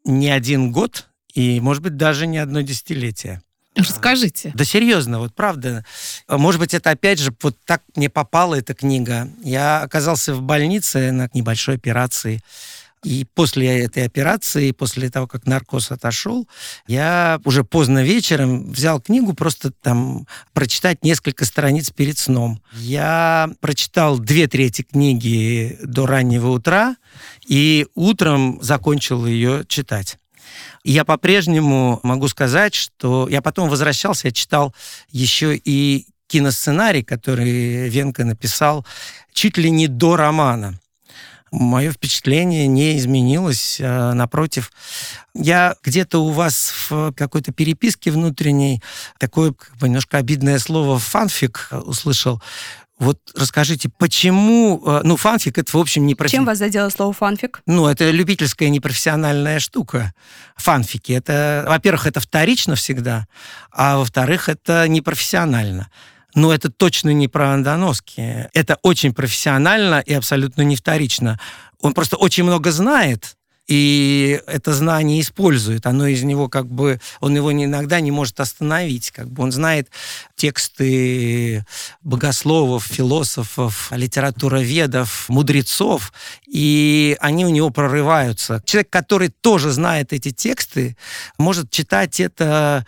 ни 0.06 0.28
один 0.28 0.72
год 0.72 1.10
и, 1.34 1.60
может 1.60 1.84
быть, 1.84 1.98
даже 1.98 2.28
не 2.28 2.38
одно 2.38 2.62
десятилетие. 2.62 3.42
Расскажите. 3.78 4.52
Да 4.56 4.64
серьезно, 4.66 5.20
вот 5.20 5.34
правда. 5.34 5.86
Может 6.28 6.60
быть, 6.60 6.74
это 6.74 6.90
опять 6.92 7.20
же 7.20 7.34
вот 7.42 7.56
так 7.66 7.84
мне 7.96 8.10
попала 8.10 8.56
эта 8.56 8.74
книга. 8.74 9.30
Я 9.44 9.82
оказался 9.82 10.34
в 10.34 10.42
больнице 10.42 11.12
на 11.12 11.30
небольшой 11.34 11.76
операции. 11.76 12.42
И 13.04 13.26
после 13.36 13.84
этой 13.84 14.06
операции, 14.06 14.72
после 14.72 15.10
того, 15.10 15.28
как 15.28 15.46
наркоз 15.46 15.92
отошел, 15.92 16.48
я 16.88 17.40
уже 17.46 17.64
поздно 17.64 18.04
вечером 18.04 18.72
взял 18.72 19.00
книгу 19.00 19.34
просто 19.34 19.72
там 19.72 20.28
прочитать 20.54 21.04
несколько 21.04 21.46
страниц 21.46 21.92
перед 21.92 22.18
сном. 22.18 22.62
Я 22.74 23.50
прочитал 23.62 24.18
две 24.18 24.48
трети 24.48 24.82
книги 24.82 25.78
до 25.84 26.08
раннего 26.08 26.50
утра 26.50 26.98
и 27.48 27.86
утром 27.94 28.60
закончил 28.62 29.26
ее 29.26 29.64
читать. 29.68 30.18
Я 30.84 31.06
по-прежнему 31.06 32.00
могу 32.04 32.28
сказать, 32.28 32.74
что 32.74 33.28
я 33.30 33.42
потом 33.42 33.70
возвращался, 33.70 34.28
я 34.28 34.32
читал 34.32 34.74
еще 35.12 35.56
и 35.56 36.08
киносценарий, 36.28 37.04
который 37.04 37.90
Венка 37.90 38.26
написал 38.26 38.86
чуть 39.34 39.58
ли 39.58 39.70
не 39.70 39.88
до 39.88 40.16
романа. 40.16 40.80
Мое 41.52 41.92
впечатление 41.92 42.68
не 42.68 42.98
изменилось, 42.98 43.80
а, 43.82 44.14
напротив. 44.14 44.72
Я 45.34 45.76
где-то 45.82 46.24
у 46.24 46.32
вас 46.32 46.74
в 46.90 47.14
какой-то 47.14 47.54
переписке 47.54 48.12
внутренней 48.12 48.84
такое 49.18 49.54
как 49.54 49.78
бы, 49.78 49.88
немножко 49.88 50.18
обидное 50.18 50.60
слово 50.60 51.00
«фанфик» 51.00 51.70
услышал. 51.72 52.42
Вот 53.00 53.20
расскажите, 53.36 53.90
почему... 53.90 54.82
э, 54.86 55.02
Ну, 55.04 55.18
фанфик— 55.18 55.58
это, 55.60 55.78
в 55.78 55.80
общем, 55.80 56.08
не 56.08 56.16
про... 56.16 56.28
Чем 56.28 56.46
вас 56.46 56.58
задело 56.58 56.90
слово 56.90 57.14
«фанфик»? 57.14 57.62
Ну, 57.68 57.88
это 57.88 58.10
любительская 58.10 58.70
непрофессиональная 58.70 59.60
штука. 59.60 60.14
Фанфики. 60.56 61.12
Это, 61.12 61.64
во-первых, 61.68 62.08
это 62.08 62.20
вторично 62.20 62.76
всегда, 62.76 63.28
а 63.72 63.98
во-вторых, 63.98 64.50
это 64.50 64.88
непрофессионально. 64.88 65.90
Но 66.34 66.52
это 66.52 66.70
точно 66.72 67.12
не 67.12 67.28
про 67.28 67.54
Андоноски. 67.54 68.50
Это 68.54 68.78
очень 68.82 69.14
профессионально 69.14 70.00
и 70.00 70.14
абсолютно 70.14 70.64
не 70.64 70.76
вторично. 70.76 71.40
Он 71.82 71.94
просто 71.94 72.18
очень 72.18 72.44
много 72.44 72.72
знает, 72.72 73.37
и 73.68 74.42
это 74.48 74.74
знание 74.74 75.20
использует. 75.20 75.86
Оно 75.86 76.08
из 76.08 76.24
него 76.24 76.48
как 76.48 76.68
бы... 76.68 77.02
Он 77.20 77.36
его 77.36 77.52
иногда 77.52 78.00
не 78.00 78.12
может 78.12 78.40
остановить. 78.40 79.12
Как 79.12 79.30
бы 79.30 79.44
он 79.44 79.52
знает 79.52 79.90
тексты 80.36 81.66
богословов, 82.02 82.86
философов, 82.86 83.90
литературоведов, 83.92 85.28
мудрецов, 85.28 86.14
и 86.48 87.18
они 87.20 87.46
у 87.46 87.50
него 87.50 87.70
прорываются. 87.70 88.62
Человек, 88.66 88.90
который 88.90 89.30
тоже 89.30 89.72
знает 89.72 90.14
эти 90.14 90.32
тексты, 90.32 90.96
может 91.38 91.70
читать 91.70 92.20
это, 92.22 92.86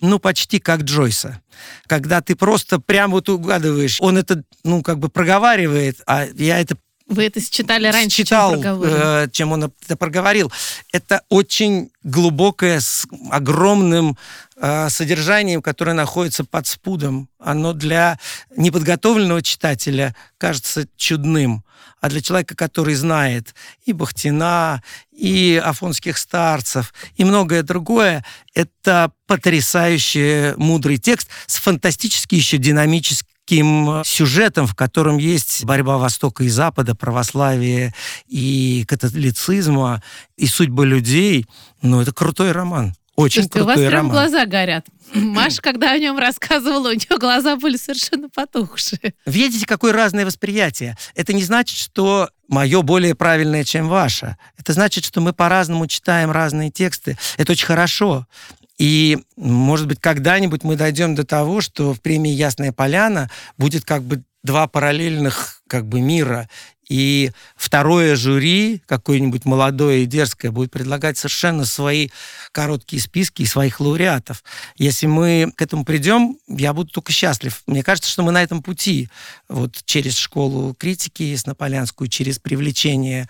ну, 0.00 0.20
почти 0.20 0.60
как 0.60 0.82
Джойса. 0.82 1.40
Когда 1.86 2.20
ты 2.20 2.36
просто 2.36 2.78
прям 2.78 3.10
вот 3.10 3.28
угадываешь, 3.28 3.98
он 4.00 4.16
это, 4.16 4.44
ну, 4.62 4.82
как 4.82 4.98
бы 4.98 5.08
проговаривает, 5.08 6.00
а 6.06 6.26
я 6.36 6.60
это 6.60 6.76
Вы 7.10 7.24
это 7.24 7.40
считали 7.40 7.88
раньше, 7.88 8.18
читал, 8.18 8.52
чем 8.52 8.62
проговорили. 8.62 9.24
э, 9.24 9.28
чем 9.32 9.52
он 9.52 9.64
это 9.64 9.96
проговорил. 9.96 10.52
Это 10.92 11.22
очень 11.28 11.90
глубокое, 12.04 12.78
с 12.78 13.06
огромным 13.30 14.16
э, 14.56 14.88
содержанием, 14.88 15.60
которое 15.60 15.94
находится 15.94 16.44
под 16.44 16.68
спудом. 16.68 17.28
Оно 17.40 17.72
для 17.72 18.18
неподготовленного 18.56 19.42
читателя 19.42 20.14
кажется 20.38 20.86
чудным, 20.96 21.64
а 22.00 22.08
для 22.08 22.20
человека, 22.22 22.54
который 22.54 22.94
знает 22.94 23.54
и 23.84 23.92
Бахтина, 23.92 24.80
и 25.10 25.60
афонских 25.62 26.16
старцев, 26.16 26.94
и 27.16 27.24
многое 27.24 27.64
другое, 27.64 28.24
это 28.54 29.10
потрясающий 29.26 30.54
мудрый 30.56 30.98
текст 30.98 31.28
с 31.46 31.56
фантастически 31.56 32.36
еще 32.36 32.56
динамическим 32.56 33.39
таким 33.44 34.02
сюжетом, 34.04 34.66
в 34.66 34.74
котором 34.74 35.18
есть 35.18 35.64
борьба 35.64 35.98
Востока 35.98 36.44
и 36.44 36.48
Запада, 36.48 36.94
православия 36.94 37.94
и 38.28 38.84
католицизма, 38.86 40.02
и 40.36 40.46
судьба 40.46 40.84
людей. 40.84 41.46
Ну, 41.82 42.00
это 42.00 42.12
крутой 42.12 42.52
роман. 42.52 42.94
Очень 43.16 43.42
Слушайте, 43.42 43.60
у 43.60 43.64
вас 43.64 43.74
крутой 43.74 43.88
прям 43.90 44.06
роман. 44.06 44.12
глаза 44.12 44.46
горят. 44.46 44.86
Маша, 45.14 45.60
когда 45.60 45.90
о 45.90 45.98
нем 45.98 46.18
рассказывала, 46.18 46.90
у 46.90 46.92
нее 46.92 47.18
глаза 47.18 47.56
были 47.56 47.76
совершенно 47.76 48.28
потухшие. 48.28 49.14
Видите, 49.26 49.66
какое 49.66 49.92
разное 49.92 50.24
восприятие. 50.24 50.96
Это 51.14 51.32
не 51.32 51.42
значит, 51.42 51.76
что 51.76 52.30
мое 52.48 52.82
более 52.82 53.14
правильное, 53.14 53.64
чем 53.64 53.88
ваше. 53.88 54.36
Это 54.56 54.72
значит, 54.72 55.04
что 55.04 55.20
мы 55.20 55.32
по-разному 55.32 55.86
читаем 55.86 56.30
разные 56.30 56.70
тексты. 56.70 57.18
Это 57.36 57.52
очень 57.52 57.66
хорошо. 57.66 58.26
И, 58.80 59.18
может 59.36 59.86
быть, 59.86 60.00
когда-нибудь 60.00 60.64
мы 60.64 60.74
дойдем 60.74 61.14
до 61.14 61.22
того, 61.22 61.60
что 61.60 61.92
в 61.92 62.00
премии 62.00 62.32
«Ясная 62.32 62.72
поляна» 62.72 63.30
будет 63.58 63.84
как 63.84 64.02
бы 64.02 64.22
два 64.42 64.68
параллельных 64.68 65.60
как 65.68 65.86
бы 65.86 66.00
мира. 66.00 66.48
И 66.88 67.30
второе 67.56 68.16
жюри, 68.16 68.82
какое-нибудь 68.86 69.44
молодое 69.44 70.02
и 70.02 70.06
дерзкое, 70.06 70.50
будет 70.50 70.70
предлагать 70.70 71.18
совершенно 71.18 71.66
свои 71.66 72.08
короткие 72.52 73.02
списки 73.02 73.42
и 73.42 73.46
своих 73.46 73.80
лауреатов. 73.80 74.42
Если 74.76 75.06
мы 75.06 75.52
к 75.54 75.60
этому 75.60 75.84
придем, 75.84 76.38
я 76.48 76.72
буду 76.72 76.90
только 76.90 77.12
счастлив. 77.12 77.62
Мне 77.66 77.82
кажется, 77.82 78.10
что 78.10 78.22
мы 78.22 78.32
на 78.32 78.42
этом 78.42 78.62
пути. 78.62 79.10
Вот 79.50 79.82
через 79.84 80.16
школу 80.16 80.72
критики 80.72 81.22
Яснополянскую, 81.22 82.08
через 82.08 82.38
привлечение 82.38 83.28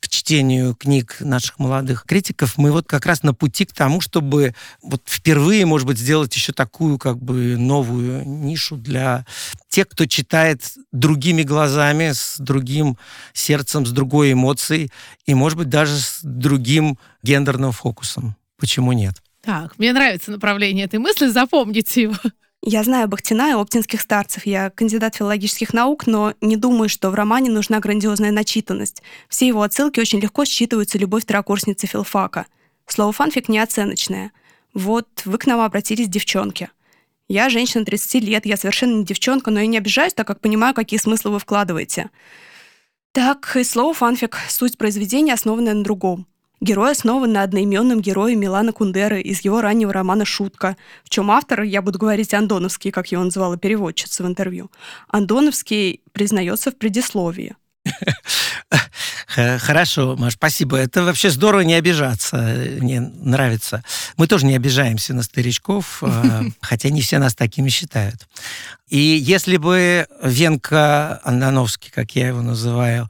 к 0.00 0.08
чтению 0.08 0.74
книг 0.74 1.16
наших 1.20 1.58
молодых 1.58 2.04
критиков, 2.06 2.56
мы 2.56 2.72
вот 2.72 2.86
как 2.86 3.06
раз 3.06 3.22
на 3.22 3.34
пути 3.34 3.66
к 3.66 3.72
тому, 3.72 4.00
чтобы 4.00 4.54
вот 4.82 5.02
впервые, 5.06 5.66
может 5.66 5.86
быть, 5.86 5.98
сделать 5.98 6.34
еще 6.34 6.52
такую 6.52 6.98
как 6.98 7.18
бы 7.18 7.56
новую 7.56 8.26
нишу 8.26 8.76
для 8.76 9.26
тех, 9.68 9.88
кто 9.88 10.06
читает 10.06 10.62
другими 10.90 11.42
глазами, 11.42 12.12
с 12.12 12.36
другим 12.38 12.96
сердцем, 13.34 13.84
с 13.84 13.90
другой 13.90 14.32
эмоцией 14.32 14.90
и, 15.26 15.34
может 15.34 15.58
быть, 15.58 15.68
даже 15.68 15.98
с 15.98 16.20
другим 16.22 16.98
гендерным 17.22 17.72
фокусом. 17.72 18.36
Почему 18.56 18.92
нет? 18.92 19.22
Так, 19.42 19.78
мне 19.78 19.92
нравится 19.92 20.30
направление 20.30 20.86
этой 20.86 20.98
мысли, 20.98 21.28
запомните 21.28 22.02
его. 22.02 22.16
Я 22.62 22.84
знаю 22.84 23.08
Бахтина 23.08 23.50
и 23.50 23.54
оптинских 23.54 24.02
старцев. 24.02 24.44
Я 24.44 24.68
кандидат 24.68 25.16
филологических 25.16 25.72
наук, 25.72 26.06
но 26.06 26.34
не 26.42 26.56
думаю, 26.56 26.90
что 26.90 27.10
в 27.10 27.14
романе 27.14 27.50
нужна 27.50 27.80
грандиозная 27.80 28.32
начитанность. 28.32 29.02
Все 29.30 29.46
его 29.46 29.62
отсылки 29.62 29.98
очень 29.98 30.20
легко 30.20 30.44
считываются 30.44 30.98
любовь 30.98 31.22
второкурсницы 31.22 31.86
филфака. 31.86 32.46
Слово 32.86 33.12
«фанфик» 33.12 33.48
неоценочное. 33.48 34.32
Вот 34.74 35.08
вы 35.24 35.38
к 35.38 35.46
нам 35.46 35.60
обратились, 35.60 36.08
девчонки. 36.08 36.70
Я 37.28 37.48
женщина 37.48 37.84
30 37.84 38.24
лет, 38.24 38.44
я 38.44 38.58
совершенно 38.58 38.96
не 38.96 39.04
девчонка, 39.04 39.50
но 39.50 39.60
я 39.60 39.66
не 39.66 39.78
обижаюсь, 39.78 40.12
так 40.12 40.26
как 40.26 40.40
понимаю, 40.40 40.74
какие 40.74 41.00
смыслы 41.00 41.30
вы 41.30 41.38
вкладываете. 41.38 42.10
Так, 43.12 43.56
и 43.56 43.64
слово 43.64 43.94
«фанфик»— 43.94 44.36
суть 44.48 44.76
произведения, 44.76 45.32
основанная 45.32 45.74
на 45.74 45.82
другом. 45.82 46.26
Герой 46.60 46.92
основан 46.92 47.32
на 47.32 47.42
одноименном 47.42 48.02
герое 48.02 48.36
Милана 48.36 48.72
Кундеры 48.72 49.22
из 49.22 49.40
его 49.40 49.62
раннего 49.62 49.94
романа 49.94 50.26
«Шутка», 50.26 50.76
в 51.04 51.08
чем 51.08 51.30
автор, 51.30 51.62
я 51.62 51.80
буду 51.80 51.98
говорить 51.98 52.34
Андоновский, 52.34 52.90
как 52.90 53.10
его 53.10 53.24
называла 53.24 53.56
переводчица 53.56 54.22
в 54.22 54.26
интервью, 54.26 54.70
Андоновский 55.08 56.02
признается 56.12 56.70
в 56.70 56.76
предисловии. 56.76 57.56
Хорошо, 59.26 60.16
Маш, 60.16 60.34
спасибо. 60.34 60.76
Это 60.76 61.02
вообще 61.02 61.30
здорово 61.30 61.60
не 61.62 61.74
обижаться. 61.74 62.36
Мне 62.78 63.00
нравится. 63.00 63.82
Мы 64.18 64.26
тоже 64.26 64.44
не 64.44 64.54
обижаемся 64.54 65.14
на 65.14 65.22
старичков, 65.22 66.02
а, 66.02 66.42
хотя 66.60 66.90
не 66.90 67.00
все 67.00 67.18
нас 67.18 67.34
такими 67.34 67.70
считают. 67.70 68.28
И 68.88 68.98
если 68.98 69.56
бы 69.56 70.06
Венка 70.22 71.20
Андановский, 71.24 71.90
как 71.90 72.10
я 72.16 72.28
его 72.28 72.42
называю, 72.42 73.08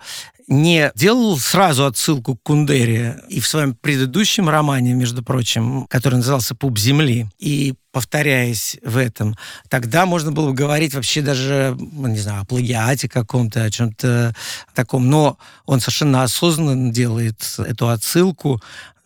не 0.50 0.90
делал 0.96 1.38
сразу 1.38 1.86
отсылку 1.86 2.36
к 2.36 2.42
Кундере 2.42 3.20
и 3.28 3.38
в 3.38 3.46
своем 3.46 3.72
предыдущем 3.72 4.48
романе, 4.48 4.94
между 4.94 5.22
прочим, 5.22 5.86
который 5.88 6.16
назывался 6.16 6.56
«Пуп 6.56 6.76
земли», 6.76 7.28
и 7.38 7.74
повторяясь 7.92 8.76
в 8.84 8.96
этом, 8.96 9.36
тогда 9.68 10.06
можно 10.06 10.32
было 10.32 10.48
бы 10.48 10.54
говорить 10.54 10.92
вообще 10.92 11.22
даже, 11.22 11.76
ну, 11.78 12.08
не 12.08 12.18
знаю, 12.18 12.42
о 12.42 12.44
плагиате 12.44 13.08
каком-то, 13.08 13.62
о 13.62 13.70
чем-то 13.70 14.34
таком. 14.74 15.08
Но 15.08 15.38
он 15.66 15.78
совершенно 15.78 16.24
осознанно 16.24 16.92
делает 16.92 17.42
эту 17.58 17.88
отсылку, 17.88 18.60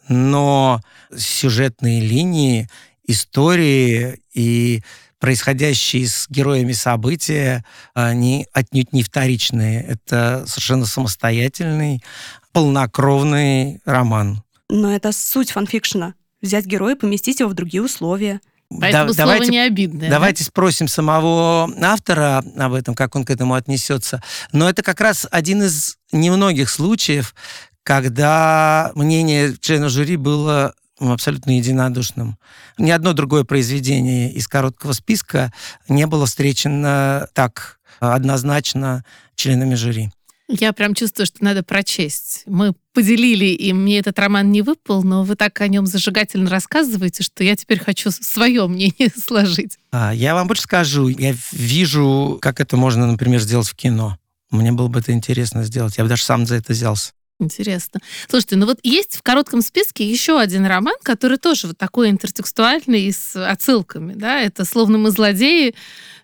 но 0.08 0.80
сюжетные 1.14 2.00
линии, 2.00 2.70
истории 3.06 4.22
и 4.32 4.82
происходящие 5.24 6.06
с 6.06 6.26
героями 6.28 6.72
события, 6.72 7.64
они 7.94 8.46
отнюдь 8.52 8.92
не 8.92 9.02
вторичные. 9.02 9.82
Это 9.82 10.44
совершенно 10.46 10.84
самостоятельный, 10.84 12.04
полнокровный 12.52 13.80
роман. 13.86 14.42
Но 14.68 14.94
это 14.94 15.12
суть 15.12 15.52
фанфикшена. 15.52 16.12
Взять 16.42 16.66
героя, 16.66 16.94
поместить 16.94 17.40
его 17.40 17.48
в 17.48 17.54
другие 17.54 17.82
условия. 17.82 18.42
Поэтому 18.68 19.14
да, 19.14 19.14
слово 19.14 19.14
давайте, 19.14 19.50
не 19.50 19.60
обидное. 19.60 20.10
Давайте 20.10 20.44
да? 20.44 20.48
спросим 20.48 20.88
самого 20.88 21.70
автора 21.80 22.44
об 22.58 22.74
этом, 22.74 22.94
как 22.94 23.16
он 23.16 23.24
к 23.24 23.30
этому 23.30 23.54
отнесется. 23.54 24.22
Но 24.52 24.68
это 24.68 24.82
как 24.82 25.00
раз 25.00 25.26
один 25.30 25.62
из 25.62 25.96
немногих 26.12 26.68
случаев, 26.68 27.34
когда 27.82 28.92
мнение 28.94 29.56
члена 29.58 29.88
жюри 29.88 30.16
было 30.16 30.74
абсолютно 31.12 31.56
единодушным. 31.56 32.38
Ни 32.78 32.90
одно 32.90 33.12
другое 33.12 33.44
произведение 33.44 34.32
из 34.32 34.48
короткого 34.48 34.92
списка 34.92 35.52
не 35.88 36.06
было 36.06 36.26
встречено 36.26 37.28
так 37.32 37.78
однозначно 38.00 39.04
членами 39.34 39.74
жюри. 39.74 40.10
Я 40.46 40.74
прям 40.74 40.94
чувствую, 40.94 41.26
что 41.26 41.42
надо 41.42 41.62
прочесть. 41.62 42.42
Мы 42.46 42.74
поделили, 42.92 43.46
и 43.46 43.72
мне 43.72 43.98
этот 43.98 44.18
роман 44.18 44.52
не 44.52 44.60
выпал, 44.60 45.02
но 45.02 45.24
вы 45.24 45.36
так 45.36 45.58
о 45.62 45.68
нем 45.68 45.86
зажигательно 45.86 46.50
рассказываете, 46.50 47.22
что 47.22 47.42
я 47.42 47.56
теперь 47.56 47.78
хочу 47.78 48.10
свое 48.10 48.66
мнение 48.66 49.10
сложить. 49.16 49.78
А, 49.90 50.12
я 50.12 50.34
вам 50.34 50.46
больше 50.46 50.62
скажу. 50.62 51.08
Я 51.08 51.34
вижу, 51.52 52.38
как 52.42 52.60
это 52.60 52.76
можно, 52.76 53.06
например, 53.06 53.40
сделать 53.40 53.68
в 53.68 53.74
кино. 53.74 54.18
Мне 54.50 54.70
было 54.70 54.88
бы 54.88 55.00
это 55.00 55.12
интересно 55.12 55.64
сделать. 55.64 55.96
Я 55.96 56.04
бы 56.04 56.10
даже 56.10 56.22
сам 56.22 56.46
за 56.46 56.56
это 56.56 56.72
взялся. 56.72 57.12
Интересно. 57.44 58.00
Слушайте, 58.28 58.56
ну 58.56 58.66
вот 58.66 58.78
есть 58.82 59.16
в 59.16 59.22
коротком 59.22 59.62
списке 59.62 60.08
еще 60.08 60.38
один 60.38 60.66
роман, 60.66 60.96
который 61.02 61.38
тоже 61.38 61.68
вот 61.68 61.78
такой 61.78 62.10
интертекстуальный 62.10 63.02
и 63.02 63.12
с 63.12 63.36
отсылками, 63.36 64.14
да, 64.14 64.40
это 64.40 64.64
«Словно 64.64 64.98
мы 64.98 65.10
злодеи», 65.10 65.74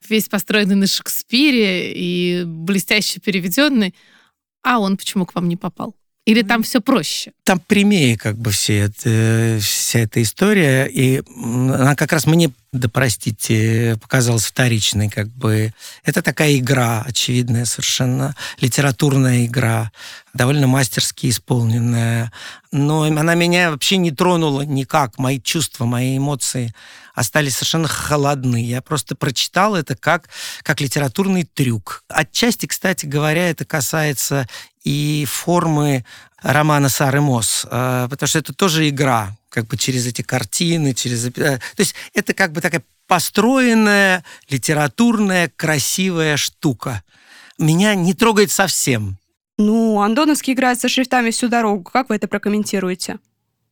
весь 0.09 0.29
построенный 0.29 0.77
на 0.77 0.87
Шекспире 0.87 1.93
и 1.93 2.45
блестяще 2.45 3.21
переведенный. 3.21 3.95
А 4.63 4.79
он 4.79 4.97
почему 4.97 5.27
к 5.27 5.35
вам 5.35 5.49
не 5.49 5.57
попал? 5.57 5.95
Или 6.31 6.43
там 6.43 6.63
все 6.63 6.81
проще? 6.81 7.33
Там 7.43 7.59
прямее 7.59 8.17
как 8.17 8.39
бы 8.39 8.53
все 8.53 8.79
это, 8.83 9.59
вся 9.61 9.99
эта 9.99 10.23
история, 10.23 10.87
и 10.87 11.25
она 11.37 11.97
как 11.97 12.13
раз 12.13 12.25
мне, 12.25 12.53
да 12.73 12.89
простите, 12.89 13.99
показалась 14.01 14.45
вторичной 14.45 15.09
как 15.09 15.27
бы. 15.27 15.75
Это 16.05 16.23
такая 16.23 16.57
игра, 16.57 17.03
очевидная 17.05 17.65
совершенно, 17.65 18.37
литературная 18.61 19.45
игра, 19.47 19.91
довольно 20.33 20.69
мастерски 20.69 21.29
исполненная. 21.29 22.31
Но 22.71 23.03
она 23.03 23.35
меня 23.35 23.73
вообще 23.73 23.97
не 23.97 24.13
тронула 24.13 24.63
никак, 24.63 25.19
мои 25.19 25.41
чувства, 25.41 25.85
мои 25.85 26.17
эмоции 26.17 26.73
остались 27.13 27.55
совершенно 27.55 27.89
холодны. 27.89 28.65
Я 28.65 28.83
просто 28.83 29.15
прочитал 29.15 29.75
это 29.75 29.97
как, 29.97 30.29
как 30.63 30.81
литературный 30.81 31.43
трюк. 31.43 32.05
Отчасти, 32.09 32.67
кстати 32.67 33.05
говоря, 33.07 33.51
это 33.51 33.65
касается 33.65 34.49
и 34.85 35.27
формы 35.29 36.05
романа 36.43 36.89
Сары 36.89 37.21
Мосс, 37.21 37.67
а, 37.71 38.09
потому 38.09 38.29
что 38.29 38.39
это 38.39 38.53
тоже 38.53 38.89
игра, 38.89 39.37
как 39.49 39.67
бы 39.67 39.77
через 39.77 40.07
эти 40.07 40.23
картины, 40.23 40.95
через... 40.95 41.27
Э, 41.27 41.31
то 41.33 41.61
есть 41.79 41.95
это 42.15 42.33
как 42.35 42.53
бы 42.53 42.61
такая 42.61 42.83
построенная, 43.07 44.25
литературная, 44.49 45.51
красивая 45.55 46.37
штука. 46.37 47.03
Меня 47.59 47.95
не 47.95 48.15
трогает 48.15 48.51
совсем. 48.51 49.19
Ну, 49.59 50.01
Андоновский 50.01 50.55
играет 50.55 50.81
со 50.81 50.89
шрифтами 50.89 51.31
всю 51.31 51.49
дорогу. 51.49 51.83
Как 51.83 52.09
вы 52.09 52.17
это 52.17 52.29
прокомментируете? 52.29 53.19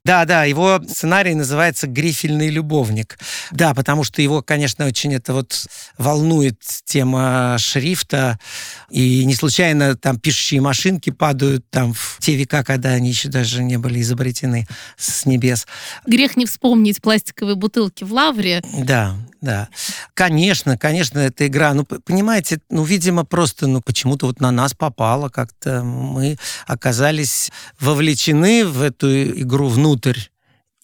Да, 0.08 0.24
да, 0.24 0.44
его 0.44 0.80
сценарий 0.88 1.34
называется 1.34 1.86
«Грифельный 1.86 2.48
любовник». 2.48 3.18
Да, 3.50 3.74
потому 3.74 4.04
что 4.04 4.22
его, 4.22 4.40
конечно, 4.40 4.86
очень 4.86 5.12
это 5.12 5.34
вот 5.34 5.66
волнует 5.98 6.62
тема 6.86 7.56
шрифта. 7.58 8.38
И 8.88 9.26
не 9.26 9.34
случайно 9.34 9.96
там 9.96 10.18
пишущие 10.18 10.62
машинки 10.62 11.10
падают 11.10 11.68
там 11.68 11.92
в 11.92 12.16
те 12.20 12.36
века, 12.36 12.64
когда 12.64 12.92
они 12.92 13.10
еще 13.10 13.28
даже 13.28 13.62
не 13.62 13.76
были 13.76 14.00
изобретены 14.00 14.66
с 14.96 15.26
небес. 15.26 15.66
Грех 16.06 16.38
не 16.38 16.46
вспомнить 16.46 17.02
пластиковые 17.02 17.56
бутылки 17.56 18.04
в 18.04 18.10
лавре. 18.14 18.62
Да, 18.78 19.14
да. 19.40 19.68
Конечно, 20.14 20.76
конечно, 20.76 21.18
эта 21.18 21.46
игра, 21.46 21.72
ну, 21.74 21.84
понимаете, 21.84 22.60
ну, 22.70 22.82
видимо, 22.82 23.24
просто, 23.24 23.66
ну, 23.66 23.80
почему-то 23.80 24.26
вот 24.26 24.40
на 24.40 24.50
нас 24.50 24.74
попало 24.74 25.28
как-то. 25.28 25.82
Мы 25.82 26.38
оказались 26.66 27.50
вовлечены 27.78 28.66
в 28.66 28.82
эту 28.82 29.40
игру 29.40 29.68
внутрь. 29.68 30.18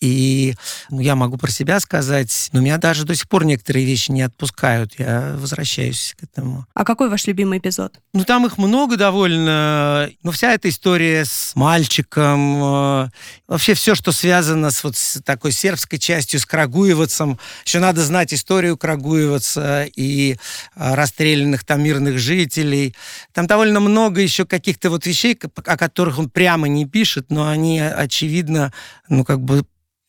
И 0.04 0.54
ну, 0.90 1.00
я 1.00 1.16
могу 1.16 1.36
про 1.36 1.50
себя 1.50 1.80
сказать, 1.80 2.50
но 2.52 2.60
меня 2.60 2.78
даже 2.78 3.04
до 3.04 3.14
сих 3.14 3.28
пор 3.28 3.44
некоторые 3.44 3.86
вещи 3.86 4.10
не 4.10 4.22
отпускают. 4.22 4.98
Я 4.98 5.34
возвращаюсь 5.38 6.14
к 6.18 6.24
этому. 6.24 6.66
А 6.74 6.84
какой 6.84 7.08
ваш 7.08 7.26
любимый 7.26 7.58
эпизод? 7.58 7.98
Ну, 8.12 8.24
там 8.24 8.44
их 8.46 8.58
много 8.58 8.96
довольно. 8.96 10.10
Ну, 10.22 10.30
вся 10.30 10.52
эта 10.52 10.68
история 10.68 11.24
с 11.24 11.56
мальчиком, 11.56 12.62
э, 12.62 13.08
вообще 13.48 13.74
все, 13.74 13.94
что 13.94 14.12
связано 14.12 14.70
с 14.70 14.84
вот 14.84 14.96
с 14.96 15.22
такой 15.22 15.52
сербской 15.52 15.98
частью, 15.98 16.38
с 16.38 16.46
Крагуевцем. 16.46 17.38
Еще 17.64 17.78
надо 17.78 18.02
знать 18.02 18.34
историю 18.34 18.76
Крагуевца 18.76 19.84
и 19.84 20.34
э, 20.34 20.94
расстрелянных 20.94 21.64
там 21.64 21.82
мирных 21.82 22.18
жителей. 22.18 22.94
Там 23.32 23.46
довольно 23.46 23.80
много 23.80 24.20
еще 24.20 24.44
каких-то 24.44 24.90
вот 24.90 25.06
вещей, 25.06 25.38
о 25.54 25.76
которых 25.76 26.18
он 26.18 26.28
прямо 26.28 26.68
не 26.68 26.84
пишет, 26.84 27.30
но 27.30 27.48
они, 27.48 27.80
очевидно, 27.80 28.72
ну, 29.08 29.24
как 29.24 29.40
бы 29.40 29.64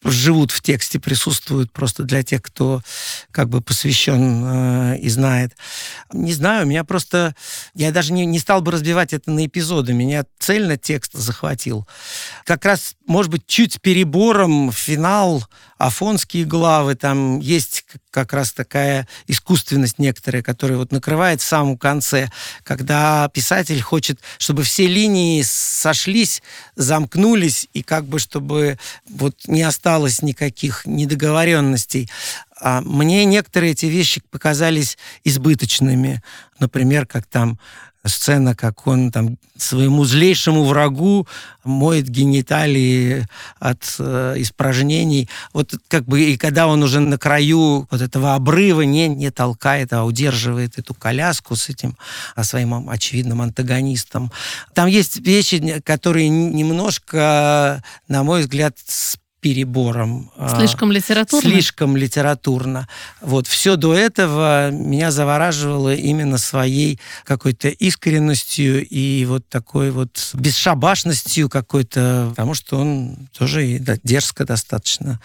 живут 0.05 0.51
в 0.51 0.61
тексте, 0.61 0.99
присутствуют 0.99 1.71
просто 1.71 2.03
для 2.03 2.23
тех, 2.23 2.41
кто 2.41 2.81
как 3.31 3.49
бы 3.49 3.61
посвящен 3.61 4.43
э, 4.45 4.97
и 4.99 5.09
знает. 5.09 5.55
Не 6.13 6.33
знаю, 6.33 6.67
меня 6.67 6.83
просто... 6.83 7.35
Я 7.73 7.91
даже 7.91 8.13
не, 8.13 8.25
не 8.25 8.39
стал 8.39 8.61
бы 8.61 8.71
разбивать 8.71 9.13
это 9.13 9.31
на 9.31 9.45
эпизоды. 9.45 9.93
Меня 9.93 10.25
цельно 10.39 10.77
текст 10.77 11.13
захватил. 11.13 11.87
Как 12.45 12.63
раз, 12.65 12.95
может 13.07 13.31
быть, 13.31 13.47
чуть 13.47 13.81
перебором 13.81 14.71
финал, 14.71 15.43
афонские 15.77 16.45
главы, 16.45 16.95
там 16.95 17.39
есть 17.39 17.85
как 18.09 18.31
раз 18.31 18.53
такая 18.53 19.07
искусственность 19.27 19.99
некоторая, 19.99 20.41
которая 20.41 20.77
вот 20.77 20.91
накрывает 20.91 21.41
в 21.41 21.45
самом 21.45 21.77
конце, 21.77 22.29
когда 22.63 23.29
писатель 23.33 23.81
хочет, 23.81 24.19
чтобы 24.37 24.63
все 24.63 24.87
линии 24.87 25.41
сошлись, 25.41 26.41
замкнулись, 26.75 27.67
и 27.73 27.83
как 27.83 28.05
бы 28.05 28.19
чтобы 28.19 28.79
вот 29.09 29.35
не 29.47 29.63
осталось 29.63 29.94
никаких 30.21 30.85
недоговоренностей. 30.85 32.09
А 32.59 32.81
мне 32.81 33.25
некоторые 33.25 33.73
эти 33.73 33.85
вещи 33.85 34.21
показались 34.31 34.97
избыточными. 35.23 36.21
Например, 36.59 37.05
как 37.05 37.25
там 37.25 37.59
сцена, 38.07 38.55
как 38.55 38.87
он 38.87 39.11
там 39.11 39.37
своему 39.57 40.05
злейшему 40.05 40.63
врагу 40.63 41.27
моет 41.63 42.07
гениталии 42.07 43.27
от 43.59 43.95
э, 43.99 44.35
испражнений. 44.37 45.29
Вот 45.53 45.73
как 45.87 46.05
бы 46.05 46.21
и 46.21 46.37
когда 46.37 46.67
он 46.67 46.83
уже 46.83 46.99
на 46.99 47.17
краю 47.17 47.87
вот 47.89 48.01
этого 48.01 48.35
обрыва 48.35 48.81
не, 48.81 49.07
не 49.07 49.31
толкает, 49.31 49.93
а 49.93 50.03
удерживает 50.03 50.77
эту 50.77 50.93
коляску 50.93 51.55
с 51.55 51.69
этим 51.69 51.97
а 52.35 52.43
своим 52.43 52.89
очевидным 52.89 53.41
антагонистом. 53.41 54.31
Там 54.73 54.87
есть 54.87 55.17
вещи, 55.17 55.81
которые 55.83 56.29
немножко, 56.29 57.83
на 58.07 58.23
мой 58.23 58.41
взгляд, 58.41 58.77
перебором. 59.45 60.31
А, 60.37 60.57
слишком 60.57 60.91
литературно? 60.91 61.51
Слишком 61.51 61.95
литературно. 61.95 62.87
Вот 63.21 63.45
все 63.45 63.75
до 63.75 63.93
этого 63.93 64.71
меня 64.71 65.11
завораживало 65.11 65.93
именно 65.93 66.39
своей 66.39 66.99
какой-то 67.25 67.67
искренностью 67.67 68.83
и 68.87 69.23
вот 69.25 69.47
такой 69.47 69.91
вот 69.91 70.31
бесшабашностью 70.33 71.47
какой-то, 71.47 72.29
потому 72.31 72.55
что 72.55 72.79
он 72.79 73.29
тоже 73.37 73.67
и 73.67 73.81
дерзко 74.03 74.45
достаточно 74.45 75.19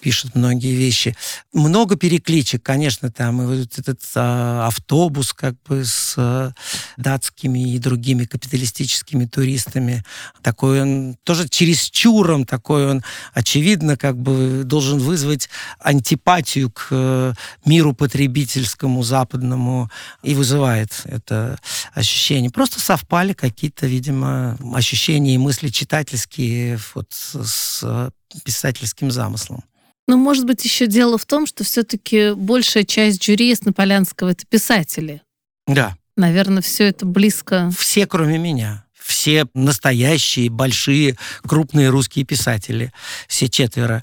пишут 0.00 0.34
многие 0.34 0.74
вещи. 0.74 1.16
Много 1.52 1.96
перекличек, 1.96 2.62
конечно, 2.62 3.10
там. 3.10 3.42
И 3.42 3.46
вот 3.46 3.78
этот 3.78 4.00
а, 4.14 4.66
автобус 4.66 5.32
как 5.32 5.54
бы 5.62 5.84
с 5.84 6.14
а, 6.16 6.52
датскими 6.96 7.74
и 7.74 7.78
другими 7.78 8.24
капиталистическими 8.24 9.26
туристами. 9.26 10.04
Такой 10.42 10.82
он 10.82 11.16
тоже 11.24 11.48
через 11.48 11.90
чуром 11.90 12.44
такой 12.44 12.90
он, 12.90 13.02
очевидно, 13.32 13.96
как 13.96 14.16
бы 14.16 14.62
должен 14.64 14.98
вызвать 14.98 15.48
антипатию 15.78 16.70
к 16.70 16.88
э, 16.90 17.32
миру 17.64 17.94
потребительскому, 17.94 19.02
западному, 19.02 19.90
и 20.22 20.34
вызывает 20.34 21.02
это 21.04 21.58
ощущение. 21.94 22.50
Просто 22.50 22.80
совпали 22.80 23.32
какие-то, 23.32 23.86
видимо, 23.86 24.56
ощущения 24.74 25.34
и 25.34 25.38
мысли 25.38 25.68
читательские 25.68 26.78
вот 26.94 27.12
с 27.12 28.10
писательским 28.44 29.10
замыслом. 29.10 29.62
Но, 30.10 30.16
ну, 30.16 30.24
может 30.24 30.44
быть, 30.44 30.64
еще 30.64 30.88
дело 30.88 31.18
в 31.18 31.24
том, 31.24 31.46
что 31.46 31.62
все-таки 31.62 32.32
большая 32.32 32.82
часть 32.82 33.22
жюри 33.22 33.54
Наполянского 33.64 34.30
это 34.30 34.44
писатели. 34.44 35.22
Да. 35.68 35.96
Наверное, 36.16 36.62
все 36.62 36.88
это 36.88 37.06
близко. 37.06 37.70
Все, 37.78 38.08
кроме 38.08 38.36
меня. 38.36 38.84
Все 38.92 39.46
настоящие, 39.54 40.50
большие, 40.50 41.16
крупные 41.46 41.90
русские 41.90 42.24
писатели. 42.24 42.92
Все 43.28 43.48
четверо. 43.48 44.02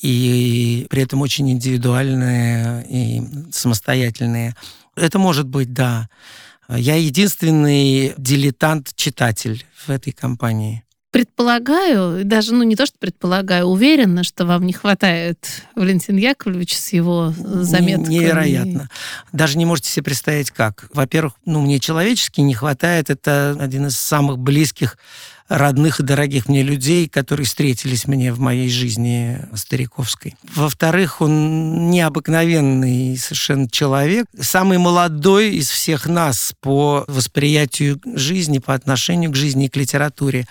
И 0.00 0.86
при 0.88 1.02
этом 1.02 1.22
очень 1.22 1.50
индивидуальные 1.50 2.86
и 2.88 3.22
самостоятельные. 3.50 4.54
Это 4.94 5.18
может 5.18 5.48
быть, 5.48 5.72
да. 5.72 6.08
Я 6.68 6.94
единственный 6.94 8.14
дилетант-читатель 8.16 9.66
в 9.74 9.90
этой 9.90 10.12
компании 10.12 10.84
предполагаю, 11.12 12.24
даже, 12.24 12.54
ну, 12.54 12.64
не 12.64 12.74
то, 12.74 12.86
что 12.86 12.96
предполагаю, 12.98 13.66
уверена, 13.66 14.24
что 14.24 14.46
вам 14.46 14.66
не 14.66 14.72
хватает 14.72 15.46
Валентина 15.76 16.18
Яковлевича 16.18 16.76
с 16.76 16.92
его 16.92 17.32
заметками. 17.36 18.14
Невероятно. 18.14 18.88
Даже 19.30 19.58
не 19.58 19.66
можете 19.66 19.90
себе 19.90 20.04
представить, 20.04 20.50
как. 20.50 20.88
Во-первых, 20.92 21.34
ну, 21.44 21.60
мне 21.60 21.78
человечески 21.78 22.40
не 22.40 22.54
хватает. 22.54 23.10
Это 23.10 23.54
один 23.60 23.86
из 23.86 23.98
самых 23.98 24.38
близких 24.38 24.96
родных 25.52 26.00
и 26.00 26.02
дорогих 26.02 26.48
мне 26.48 26.62
людей, 26.62 27.08
которые 27.08 27.46
встретились 27.46 28.06
мне 28.06 28.32
в 28.32 28.40
моей 28.40 28.70
жизни 28.70 29.38
стариковской. 29.54 30.34
Во-вторых, 30.54 31.20
он 31.20 31.90
необыкновенный 31.90 33.16
совершенно 33.18 33.68
человек, 33.68 34.26
самый 34.40 34.78
молодой 34.78 35.54
из 35.54 35.68
всех 35.68 36.06
нас 36.06 36.54
по 36.60 37.04
восприятию 37.06 38.00
жизни, 38.04 38.58
по 38.58 38.74
отношению 38.74 39.30
к 39.30 39.36
жизни 39.36 39.66
и 39.66 39.68
к 39.68 39.76
литературе. 39.76 40.46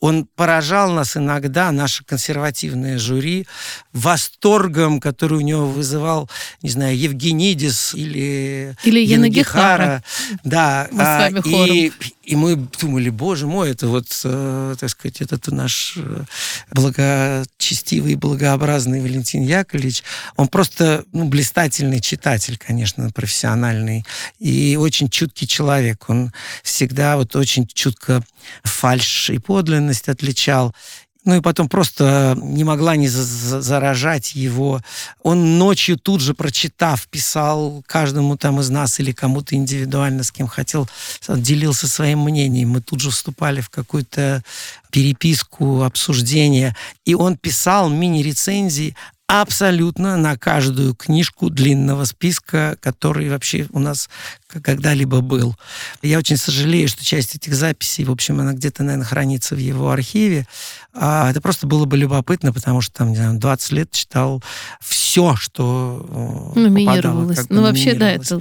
Он 0.00 0.26
поражал 0.34 0.90
нас 0.92 1.16
иногда, 1.16 1.70
наше 1.72 2.04
консервативное 2.04 2.98
жюри, 2.98 3.46
восторгом, 3.92 5.00
который 5.00 5.38
у 5.38 5.42
него 5.42 5.66
вызывал, 5.66 6.30
не 6.62 6.70
знаю, 6.70 6.98
Евгенидис 6.98 7.94
или, 7.94 8.76
или 8.84 9.00
Янагихара. 9.00 10.02
Да. 10.44 10.88
Мы 10.90 11.02
с 11.02 11.06
вами 11.06 11.40
хором. 11.40 11.76
И, 11.76 11.92
и 12.26 12.34
мы 12.34 12.56
думали, 12.56 13.08
боже 13.08 13.46
мой, 13.46 13.70
это 13.70 13.86
вот, 13.86 14.06
э, 14.24 14.74
так 14.80 14.90
сказать, 14.90 15.20
этот 15.20 15.46
наш 15.46 15.94
э, 15.96 16.24
благочестивый, 16.72 18.16
благообразный 18.16 19.00
Валентин 19.00 19.42
Яковлевич. 19.42 20.02
Он 20.34 20.48
просто 20.48 21.04
ну, 21.12 21.26
блистательный 21.26 22.00
читатель, 22.00 22.58
конечно, 22.58 23.10
профессиональный. 23.12 24.04
И 24.40 24.76
очень 24.76 25.08
чуткий 25.08 25.46
человек. 25.46 26.06
Он 26.08 26.32
всегда 26.64 27.16
вот 27.16 27.36
очень 27.36 27.64
чутко 27.68 28.24
фальш 28.64 29.30
и 29.30 29.38
подлинность 29.38 30.08
отличал. 30.08 30.74
Ну 31.26 31.34
и 31.34 31.40
потом 31.40 31.68
просто 31.68 32.38
не 32.40 32.62
могла 32.62 32.94
не 32.94 33.08
заражать 33.08 34.36
его. 34.36 34.80
Он 35.24 35.58
ночью 35.58 35.98
тут 35.98 36.20
же 36.20 36.34
прочитав, 36.34 37.08
писал 37.08 37.82
каждому 37.86 38.36
там 38.36 38.60
из 38.60 38.70
нас 38.70 39.00
или 39.00 39.10
кому-то 39.10 39.56
индивидуально, 39.56 40.22
с 40.22 40.30
кем 40.30 40.46
хотел, 40.46 40.88
делился 41.28 41.88
своим 41.88 42.20
мнением. 42.20 42.70
Мы 42.70 42.80
тут 42.80 43.00
же 43.00 43.10
вступали 43.10 43.60
в 43.60 43.70
какую-то 43.70 44.44
переписку, 44.92 45.82
обсуждение. 45.82 46.76
И 47.04 47.14
он 47.16 47.36
писал 47.36 47.90
мини-рецензии 47.90 48.94
абсолютно 49.26 50.16
на 50.16 50.36
каждую 50.36 50.94
книжку 50.94 51.50
длинного 51.50 52.04
списка, 52.04 52.76
который 52.80 53.28
вообще 53.28 53.66
у 53.72 53.80
нас 53.80 54.08
когда-либо 54.46 55.20
был. 55.20 55.56
Я 56.02 56.18
очень 56.18 56.36
сожалею, 56.36 56.88
что 56.88 57.04
часть 57.04 57.34
этих 57.34 57.54
записей, 57.54 58.04
в 58.04 58.10
общем, 58.12 58.40
она 58.40 58.52
где-то, 58.52 58.84
наверное, 58.84 59.06
хранится 59.06 59.56
в 59.56 59.58
его 59.58 59.90
архиве. 59.90 60.46
А 60.94 61.30
это 61.30 61.40
просто 61.40 61.66
было 61.66 61.84
бы 61.86 61.96
любопытно, 61.96 62.52
потому 62.52 62.80
что 62.80 62.94
там, 62.94 63.10
не 63.10 63.16
знаю, 63.16 63.38
20 63.38 63.72
лет 63.72 63.90
читал 63.90 64.42
все, 64.80 65.34
что 65.34 66.54
э, 66.54 66.60
номинировалось. 66.60 67.48
Ну, 67.48 67.62
вообще, 67.62 67.94
да, 67.94 68.10
это 68.10 68.40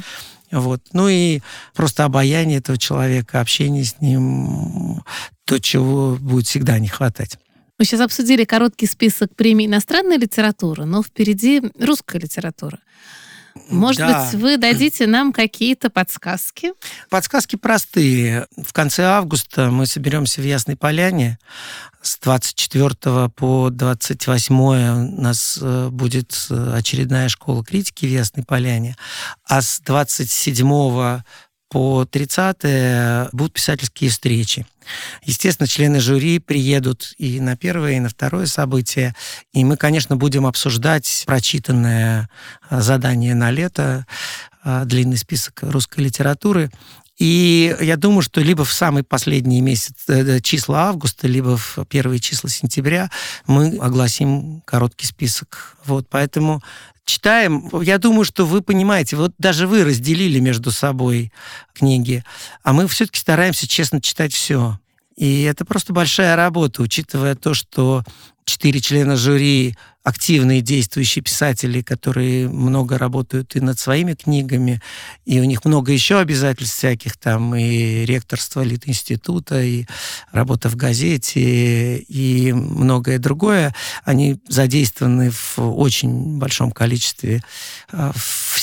вот. 0.51 0.81
Ну 0.93 1.09
и 1.09 1.41
просто 1.73 2.05
обаяние 2.05 2.59
этого 2.59 2.77
человека, 2.77 3.41
общение 3.41 3.83
с 3.83 3.99
ним, 3.99 5.03
то, 5.45 5.59
чего 5.59 6.15
будет 6.15 6.47
всегда 6.47 6.77
не 6.79 6.87
хватать. 6.87 7.37
Мы 7.77 7.85
сейчас 7.85 8.01
обсудили 8.01 8.45
короткий 8.45 8.87
список 8.87 9.35
премий 9.35 9.65
иностранной 9.65 10.17
литературы, 10.17 10.85
но 10.85 11.03
впереди 11.03 11.61
русская 11.77 12.19
литература. 12.19 12.79
Может 13.69 13.99
да. 13.99 14.25
быть, 14.25 14.39
вы 14.39 14.57
дадите 14.57 15.07
нам 15.07 15.31
какие-то 15.31 15.89
подсказки? 15.89 16.73
Подсказки 17.09 17.55
простые. 17.55 18.47
В 18.57 18.73
конце 18.73 19.03
августа 19.03 19.71
мы 19.71 19.85
соберемся 19.85 20.41
в 20.41 20.45
Ясной 20.45 20.75
Поляне. 20.75 21.39
С 22.01 22.17
24 22.19 23.29
по 23.29 23.69
28 23.71 24.55
у 24.59 25.21
нас 25.21 25.57
э, 25.61 25.89
будет 25.89 26.47
э, 26.49 26.73
очередная 26.75 27.29
школа 27.29 27.63
критики 27.63 28.05
в 28.05 28.09
Ясной 28.09 28.45
Поляне. 28.45 28.95
А 29.45 29.61
с 29.61 29.79
27 29.79 31.21
по 31.69 32.05
30 32.05 33.31
будут 33.33 33.53
писательские 33.53 34.09
встречи. 34.09 34.65
Естественно, 35.23 35.67
члены 35.67 35.99
жюри 35.99 36.39
приедут 36.39 37.13
и 37.17 37.39
на 37.39 37.57
первое, 37.57 37.93
и 37.93 37.99
на 37.99 38.09
второе 38.09 38.45
событие. 38.45 39.15
И 39.53 39.63
мы, 39.63 39.77
конечно, 39.77 40.15
будем 40.15 40.45
обсуждать 40.45 41.23
прочитанное 41.25 42.29
а, 42.69 42.81
задание 42.81 43.35
на 43.35 43.51
лето, 43.51 44.05
а, 44.63 44.85
длинный 44.85 45.17
список 45.17 45.59
русской 45.63 46.01
литературы. 46.01 46.69
И 47.17 47.75
я 47.79 47.95
думаю, 47.95 48.21
что 48.21 48.41
либо 48.41 48.65
в 48.65 48.73
самый 48.73 49.03
последний 49.03 49.61
месяц, 49.61 49.93
э, 50.07 50.41
числа 50.41 50.89
августа, 50.89 51.27
либо 51.27 51.55
в 51.57 51.79
первые 51.87 52.19
числа 52.19 52.49
сентября 52.49 53.09
мы 53.47 53.77
огласим 53.77 54.61
короткий 54.65 55.07
список. 55.07 55.77
Вот, 55.85 56.07
поэтому 56.09 56.61
читаем, 57.05 57.69
я 57.81 57.99
думаю, 57.99 58.25
что 58.25 58.45
вы 58.45 58.61
понимаете, 58.61 59.15
вот 59.15 59.33
даже 59.37 59.65
вы 59.65 59.85
разделили 59.85 60.39
между 60.39 60.71
собой 60.71 61.31
книги, 61.73 62.23
а 62.63 62.73
мы 62.73 62.87
все-таки 62.87 63.19
стараемся 63.19 63.67
честно 63.67 64.01
читать 64.01 64.33
все. 64.33 64.77
И 65.15 65.43
это 65.43 65.63
просто 65.63 65.93
большая 65.93 66.35
работа, 66.35 66.81
учитывая 66.81 67.35
то, 67.35 67.53
что 67.53 68.03
четыре 68.45 68.79
члена 68.79 69.17
жюри 69.17 69.75
активные 70.05 70.61
действующие 70.61 71.23
писатели, 71.23 71.81
которые 71.81 72.47
много 72.47 72.99
работают 72.99 73.55
и 73.55 73.59
над 73.59 73.79
своими 73.79 74.13
книгами, 74.13 74.79
и 75.25 75.39
у 75.39 75.45
них 75.45 75.65
много 75.65 75.91
еще 75.91 76.19
обязательств 76.19 76.77
всяких, 76.77 77.17
там 77.17 77.55
и 77.55 78.05
ректорство 78.05 78.61
Литинститута, 78.61 79.63
и 79.63 79.85
работа 80.31 80.69
в 80.69 80.75
газете, 80.75 81.97
и 81.97 82.53
многое 82.53 83.17
другое. 83.17 83.73
Они 84.03 84.39
задействованы 84.47 85.31
в 85.31 85.57
очень 85.57 86.37
большом 86.37 86.71
количестве 86.71 87.41
а, 87.91 88.11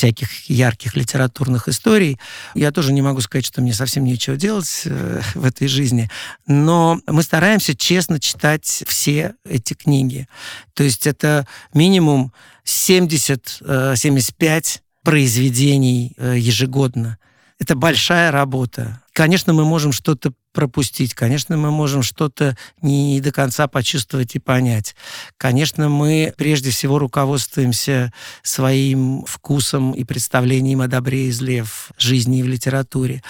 всяких 0.03 0.51
ярких 0.51 0.97
литературных 0.97 1.69
историй. 1.69 2.19
Я 2.55 2.73
тоже 2.73 2.93
не 2.93 3.03
могу 3.03 3.21
сказать, 3.21 3.47
что 3.47 3.62
мне 3.62 3.73
совсем 3.73 4.03
нечего 4.05 4.37
делать 4.37 4.83
э, 4.85 5.21
в 5.35 5.45
этой 5.45 5.69
жизни, 5.69 6.11
но 6.49 7.01
мы 7.07 7.23
стараемся 7.23 7.77
честно 7.77 8.19
читать 8.19 8.83
все 8.88 9.35
эти 9.49 9.75
книги. 9.75 10.27
То 10.75 10.83
есть 10.83 11.07
это 11.07 11.47
минимум 11.73 12.33
70-75 12.65 14.33
э, 14.43 14.61
произведений 15.05 16.15
э, 16.17 16.35
ежегодно. 16.37 17.19
Это 17.62 17.77
большая 17.77 18.33
работа. 18.33 19.01
Конечно, 19.12 19.53
мы 19.53 19.64
можем 19.64 19.92
что-то 19.92 20.33
пропустить. 20.53 21.14
Конечно, 21.14 21.57
мы 21.57 21.70
можем 21.70 22.03
что-то 22.03 22.57
не 22.81 23.20
до 23.20 23.31
конца 23.31 23.68
почувствовать 23.68 24.35
и 24.35 24.40
понять. 24.40 24.96
Конечно, 25.37 25.88
мы 25.88 26.35
прежде 26.37 26.70
всего 26.70 26.98
руководствуемся 26.98 28.12
своим 28.42 29.25
вкусом 29.27 29.92
и 29.92 30.03
представлением 30.03 30.81
о 30.81 30.88
добре 30.88 31.29
и 31.29 31.31
зле 31.31 31.62
в 31.62 31.92
жизни 31.98 32.40
и 32.40 32.42
в 32.42 32.48
литературе. 32.48 33.22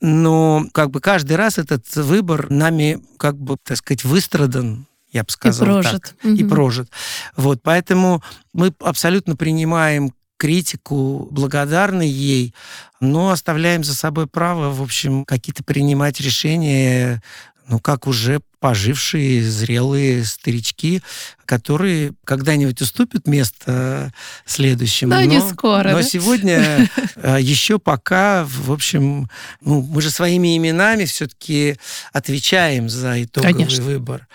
Но 0.00 0.66
как 0.70 0.92
бы 0.92 1.00
каждый 1.00 1.36
раз 1.36 1.58
этот 1.58 1.84
выбор 1.96 2.48
нами, 2.48 3.02
как 3.16 3.36
бы, 3.36 3.56
так 3.60 3.76
сказать, 3.76 4.04
выстрадан 4.04 4.86
я 5.10 5.24
бы 5.24 5.30
сказал. 5.30 5.66
И 5.66 5.70
прожит. 5.72 6.02
Так, 6.02 6.14
угу. 6.22 6.34
И 6.34 6.44
прожит. 6.44 6.88
Вот, 7.34 7.60
поэтому 7.64 8.22
мы 8.52 8.72
абсолютно 8.78 9.34
принимаем 9.34 10.12
критику, 10.40 11.28
благодарны 11.30 12.02
ей, 12.02 12.54
но 12.98 13.30
оставляем 13.30 13.84
за 13.84 13.94
собой 13.94 14.26
право, 14.26 14.70
в 14.70 14.80
общем, 14.80 15.26
какие-то 15.26 15.62
принимать 15.62 16.18
решения 16.20 17.22
ну, 17.68 17.78
как 17.78 18.08
уже 18.08 18.40
пожившие, 18.58 19.48
зрелые 19.48 20.24
старички, 20.24 21.02
которые 21.46 22.14
когда-нибудь 22.24 22.80
уступят 22.80 23.28
место 23.28 24.12
следующим. 24.44 25.10
Но, 25.10 25.16
но 25.16 25.22
не 25.22 25.40
скоро. 25.40 25.90
Но 25.90 25.98
да? 25.98 26.02
сегодня 26.02 26.90
э, 27.14 27.36
еще 27.40 27.78
пока, 27.78 28.44
в 28.44 28.72
общем, 28.72 29.30
ну, 29.60 29.82
мы 29.82 30.02
же 30.02 30.10
своими 30.10 30.56
именами 30.56 31.04
все-таки 31.04 31.76
отвечаем 32.12 32.88
за 32.88 33.22
итоговый 33.22 33.52
Конечно. 33.52 33.84
выбор. 33.84 34.26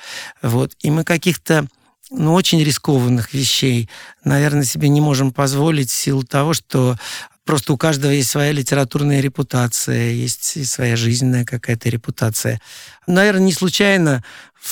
Вот. 0.42 0.72
И 0.82 0.90
мы 0.90 1.04
каких-то 1.04 1.68
ну, 2.18 2.34
очень 2.34 2.64
рискованных 2.64 3.34
вещей, 3.34 3.90
наверное, 4.24 4.64
себе 4.64 4.90
не 4.90 5.02
можем 5.02 5.32
позволить 5.32 5.90
в 5.90 5.96
силу 5.96 6.24
того, 6.24 6.54
что 6.54 6.98
Просто 7.46 7.74
у 7.74 7.78
каждого 7.78 8.12
есть 8.12 8.30
своя 8.30 8.52
литературная 8.52 9.22
репутация, 9.22 10.10
есть 10.10 10.58
и 10.58 10.66
своя 10.66 10.96
жизненная 10.96 11.46
какая-то 11.46 11.90
репутация. 11.90 12.60
Наверное, 13.06 13.44
не 13.44 13.54
случайно 13.54 14.24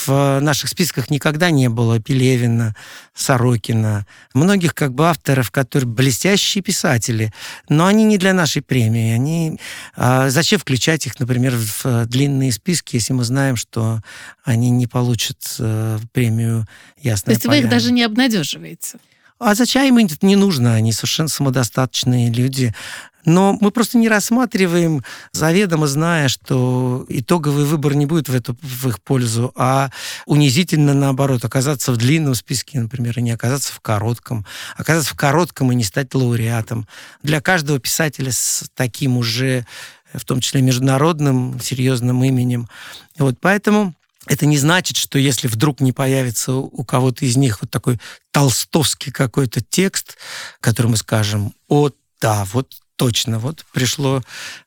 в 0.07 0.39
наших 0.39 0.69
списках 0.69 1.11
никогда 1.11 1.51
не 1.51 1.69
было 1.69 1.99
Пелевина, 1.99 2.75
Сорокина, 3.13 4.07
многих 4.33 4.73
как 4.73 4.91
бы 4.95 5.07
авторов, 5.07 5.51
которые 5.51 5.87
блестящие 5.87 6.63
писатели, 6.63 7.31
но 7.69 7.85
они 7.85 8.05
не 8.05 8.17
для 8.17 8.33
нашей 8.33 8.63
премии. 8.63 9.13
Они, 9.13 9.59
а 9.95 10.31
зачем 10.31 10.59
включать 10.59 11.05
их, 11.05 11.19
например, 11.19 11.55
в 11.55 12.07
длинные 12.07 12.51
списки, 12.51 12.95
если 12.95 13.13
мы 13.13 13.23
знаем, 13.23 13.55
что 13.55 14.01
они 14.43 14.71
не 14.71 14.87
получат 14.87 15.37
э, 15.59 15.99
премию 16.11 16.67
Ясная 16.97 17.35
То 17.35 17.37
есть 17.37 17.45
вы 17.45 17.59
их 17.59 17.69
даже 17.69 17.91
не 17.91 18.01
обнадеживаете? 18.01 18.97
А 19.43 19.55
зачем 19.55 19.99
им 19.99 20.05
это 20.05 20.25
не 20.25 20.35
нужно? 20.35 20.75
Они 20.75 20.93
совершенно 20.93 21.27
самодостаточные 21.27 22.31
люди. 22.31 22.73
Но 23.25 23.57
мы 23.59 23.71
просто 23.71 23.97
не 23.97 24.09
рассматриваем, 24.09 25.03
заведомо 25.31 25.87
зная, 25.87 26.27
что 26.27 27.05
итоговый 27.07 27.65
выбор 27.65 27.95
не 27.95 28.05
будет 28.05 28.27
в, 28.27 28.35
эту, 28.35 28.57
в 28.61 28.87
их 28.89 29.01
пользу, 29.01 29.53
а 29.55 29.91
унизительно 30.25 30.93
наоборот, 30.93 31.45
оказаться 31.45 31.91
в 31.93 31.97
длинном 31.97 32.35
списке, 32.35 32.79
например, 32.79 33.17
и 33.17 33.21
не 33.21 33.31
оказаться 33.31 33.71
в 33.73 33.79
коротком. 33.79 34.45
Оказаться 34.75 35.11
в 35.11 35.17
коротком 35.17 35.71
и 35.71 35.75
не 35.75 35.83
стать 35.83 36.13
лауреатом. 36.13 36.87
Для 37.21 37.39
каждого 37.39 37.79
писателя 37.79 38.31
с 38.31 38.65
таким 38.75 39.17
уже, 39.17 39.65
в 40.13 40.25
том 40.25 40.41
числе 40.41 40.61
международным, 40.61 41.59
серьезным 41.61 42.23
именем. 42.23 42.67
Вот 43.17 43.37
поэтому 43.39 43.93
это 44.27 44.45
не 44.45 44.57
значит, 44.57 44.97
что 44.97 45.19
если 45.19 45.47
вдруг 45.47 45.81
не 45.81 45.91
появится 45.91 46.53
у 46.53 46.83
кого-то 46.83 47.25
из 47.25 47.35
них 47.35 47.61
вот 47.61 47.69
такой 47.69 47.99
толстовский 48.31 49.11
какой-то 49.11 49.61
текст, 49.61 50.17
который 50.59 50.87
мы 50.87 50.97
скажем, 50.97 51.53
о, 51.67 51.89
да, 52.21 52.45
вот 52.53 52.73
точно, 52.95 53.39
вот 53.39 53.65
пришло 53.73 54.21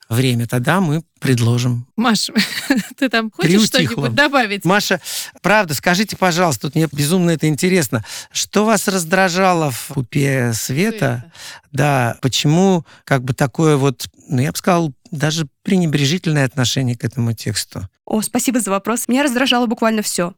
время, 0.08 0.46
тогда 0.46 0.80
мы 0.80 1.02
предложим. 1.20 1.86
Маша, 1.96 2.34
ты 2.98 3.08
там 3.08 3.30
хочешь 3.30 3.66
что-нибудь 3.66 4.14
добавить? 4.14 4.64
Маша, 4.64 5.00
правда, 5.42 5.74
скажите, 5.74 6.16
пожалуйста, 6.16 6.68
тут 6.68 6.74
мне 6.74 6.88
безумно 6.92 7.30
это 7.30 7.48
интересно, 7.48 8.04
что 8.30 8.66
вас 8.66 8.88
раздражало 8.88 9.70
в 9.70 9.88
«Пупе 9.88 10.52
света»? 10.52 10.76
Света. 10.76 11.32
Да, 11.72 12.18
почему 12.20 12.84
как 13.04 13.24
бы 13.24 13.32
такое 13.32 13.76
вот, 13.76 14.06
ну, 14.28 14.42
я 14.42 14.52
бы 14.52 14.58
сказал, 14.58 14.92
даже 15.10 15.46
пренебрежительное 15.62 16.44
отношение 16.44 16.96
к 16.96 17.04
этому 17.04 17.32
тексту? 17.32 17.88
О, 18.06 18.22
спасибо 18.22 18.60
за 18.60 18.70
вопрос. 18.70 19.08
Меня 19.08 19.24
раздражало 19.24 19.66
буквально 19.66 20.00
все. 20.00 20.34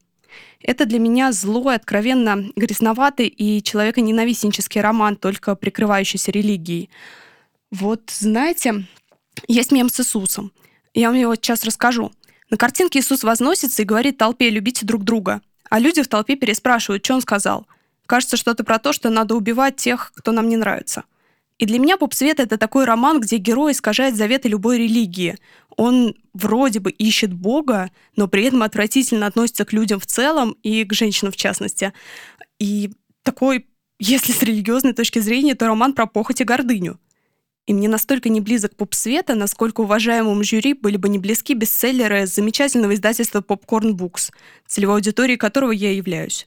Это 0.61 0.87
для 0.87 0.99
меня 0.99 1.33
злой, 1.33 1.77
откровенно 1.77 2.51
грязноватый 2.57 3.29
и 3.29 3.63
человеконенавистнический 3.63 4.81
роман, 4.81 5.17
только 5.17 5.55
прикрывающийся 5.55 6.33
религией. 6.33 6.91
Вот, 7.71 8.11
знаете, 8.11 8.87
есть 9.47 9.71
мем 9.71 9.89
с 9.91 10.01
Иисусом. 10.01 10.53
Я 10.95 11.09
вам 11.09 11.19
его 11.19 11.35
сейчас 11.35 11.65
расскажу. 11.65 12.11
На 12.51 12.57
картинке 12.57 12.99
Иисус 13.01 13.23
возносится 13.23 13.83
и 13.83 13.85
говорит 13.85 14.17
толпе 14.17 14.49
«любите 14.49 14.87
друг 14.87 15.05
друга». 15.05 15.43
А 15.69 15.79
люди 15.79 16.03
в 16.03 16.09
толпе 16.09 16.35
переспрашивают, 16.35 17.05
что 17.05 17.15
он 17.15 17.21
сказал. 17.21 17.67
Кажется, 18.07 18.39
что-то 18.39 18.65
про 18.65 18.79
то, 18.79 18.95
что 18.95 19.11
надо 19.11 19.35
убивать 19.35 19.77
тех, 19.77 20.13
кто 20.15 20.33
нам 20.33 20.49
не 20.49 20.57
нравится. 20.57 21.05
И 21.59 21.67
для 21.67 21.79
меня 21.79 21.97
«Поп-свет»— 21.97 22.39
это 22.41 22.57
такой 22.57 22.85
роман, 22.85 23.21
где 23.21 23.37
герой 23.37 23.73
искажает 23.73 24.17
заветы 24.17 24.49
любой 24.49 24.79
религии. 24.79 25.37
Он 25.77 26.15
вроде 26.33 26.79
бы 26.79 26.91
ищет 26.91 27.33
Бога, 27.33 27.91
но 28.17 28.29
при 28.29 28.45
этом 28.45 28.63
отвратительно 28.63 29.27
относится 29.27 29.65
к 29.65 29.73
людям 29.73 29.99
в 29.99 30.07
целом 30.07 30.57
и 30.63 30.85
к 30.85 30.93
женщинам 30.93 31.33
в 31.33 31.37
частности. 31.37 31.93
И 32.61 32.93
такой, 33.25 33.67
если 33.99 34.33
с 34.33 34.43
религиозной 34.43 34.93
точки 34.93 35.19
зрения, 35.19 35.57
то 35.57 35.67
роман 35.67 35.95
про 35.95 36.07
похоть 36.07 36.41
и 36.41 36.45
гордыню. 36.45 36.99
И 37.67 37.75
мне 37.75 37.89
настолько 37.89 38.29
не 38.29 38.41
близок 38.41 38.77
поп-света, 38.77 39.35
насколько 39.35 39.83
уважаемому 39.83 40.43
жюри 40.43 40.75
были 40.75 40.97
бы 40.97 41.09
не 41.09 41.19
близки 41.19 41.55
бестселлеры 41.55 42.27
замечательного 42.27 42.95
издательства 42.95 43.41
Popcorn 43.41 43.93
Books, 43.93 44.31
целевой 44.67 44.97
аудиторией 44.97 45.37
которого 45.37 45.73
я 45.73 45.93
являюсь. 45.93 46.47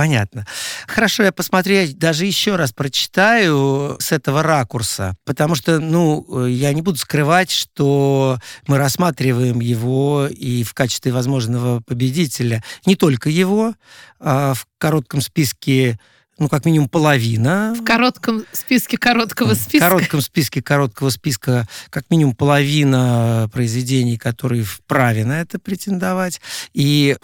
Понятно. 0.00 0.46
Хорошо, 0.86 1.24
я 1.24 1.30
посмотрю, 1.30 1.74
я 1.74 1.86
даже 1.94 2.24
еще 2.24 2.56
раз 2.56 2.72
прочитаю 2.72 3.98
с 4.00 4.12
этого 4.12 4.42
ракурса, 4.42 5.14
потому 5.26 5.54
что, 5.54 5.78
ну, 5.78 6.46
я 6.46 6.72
не 6.72 6.80
буду 6.80 6.96
скрывать, 6.96 7.50
что 7.50 8.38
мы 8.66 8.78
рассматриваем 8.78 9.60
его 9.60 10.26
и 10.26 10.62
в 10.62 10.72
качестве 10.72 11.12
возможного 11.12 11.82
победителя 11.82 12.64
не 12.86 12.96
только 12.96 13.28
его, 13.28 13.74
а 14.18 14.54
в 14.54 14.64
коротком 14.78 15.20
списке 15.20 16.00
ну, 16.40 16.48
как 16.48 16.64
минимум 16.64 16.88
половина. 16.88 17.76
В 17.78 17.84
коротком 17.84 18.44
списке 18.52 18.96
короткого 18.96 19.52
списка. 19.52 19.86
В 19.86 19.90
коротком 19.90 20.20
списке 20.22 20.62
короткого 20.62 21.10
списка 21.10 21.68
как 21.90 22.08
минимум 22.08 22.34
половина 22.34 23.48
произведений, 23.52 24.16
которые 24.16 24.64
вправе 24.64 25.26
на 25.26 25.42
это 25.42 25.58
претендовать, 25.58 26.40
и 26.72 27.14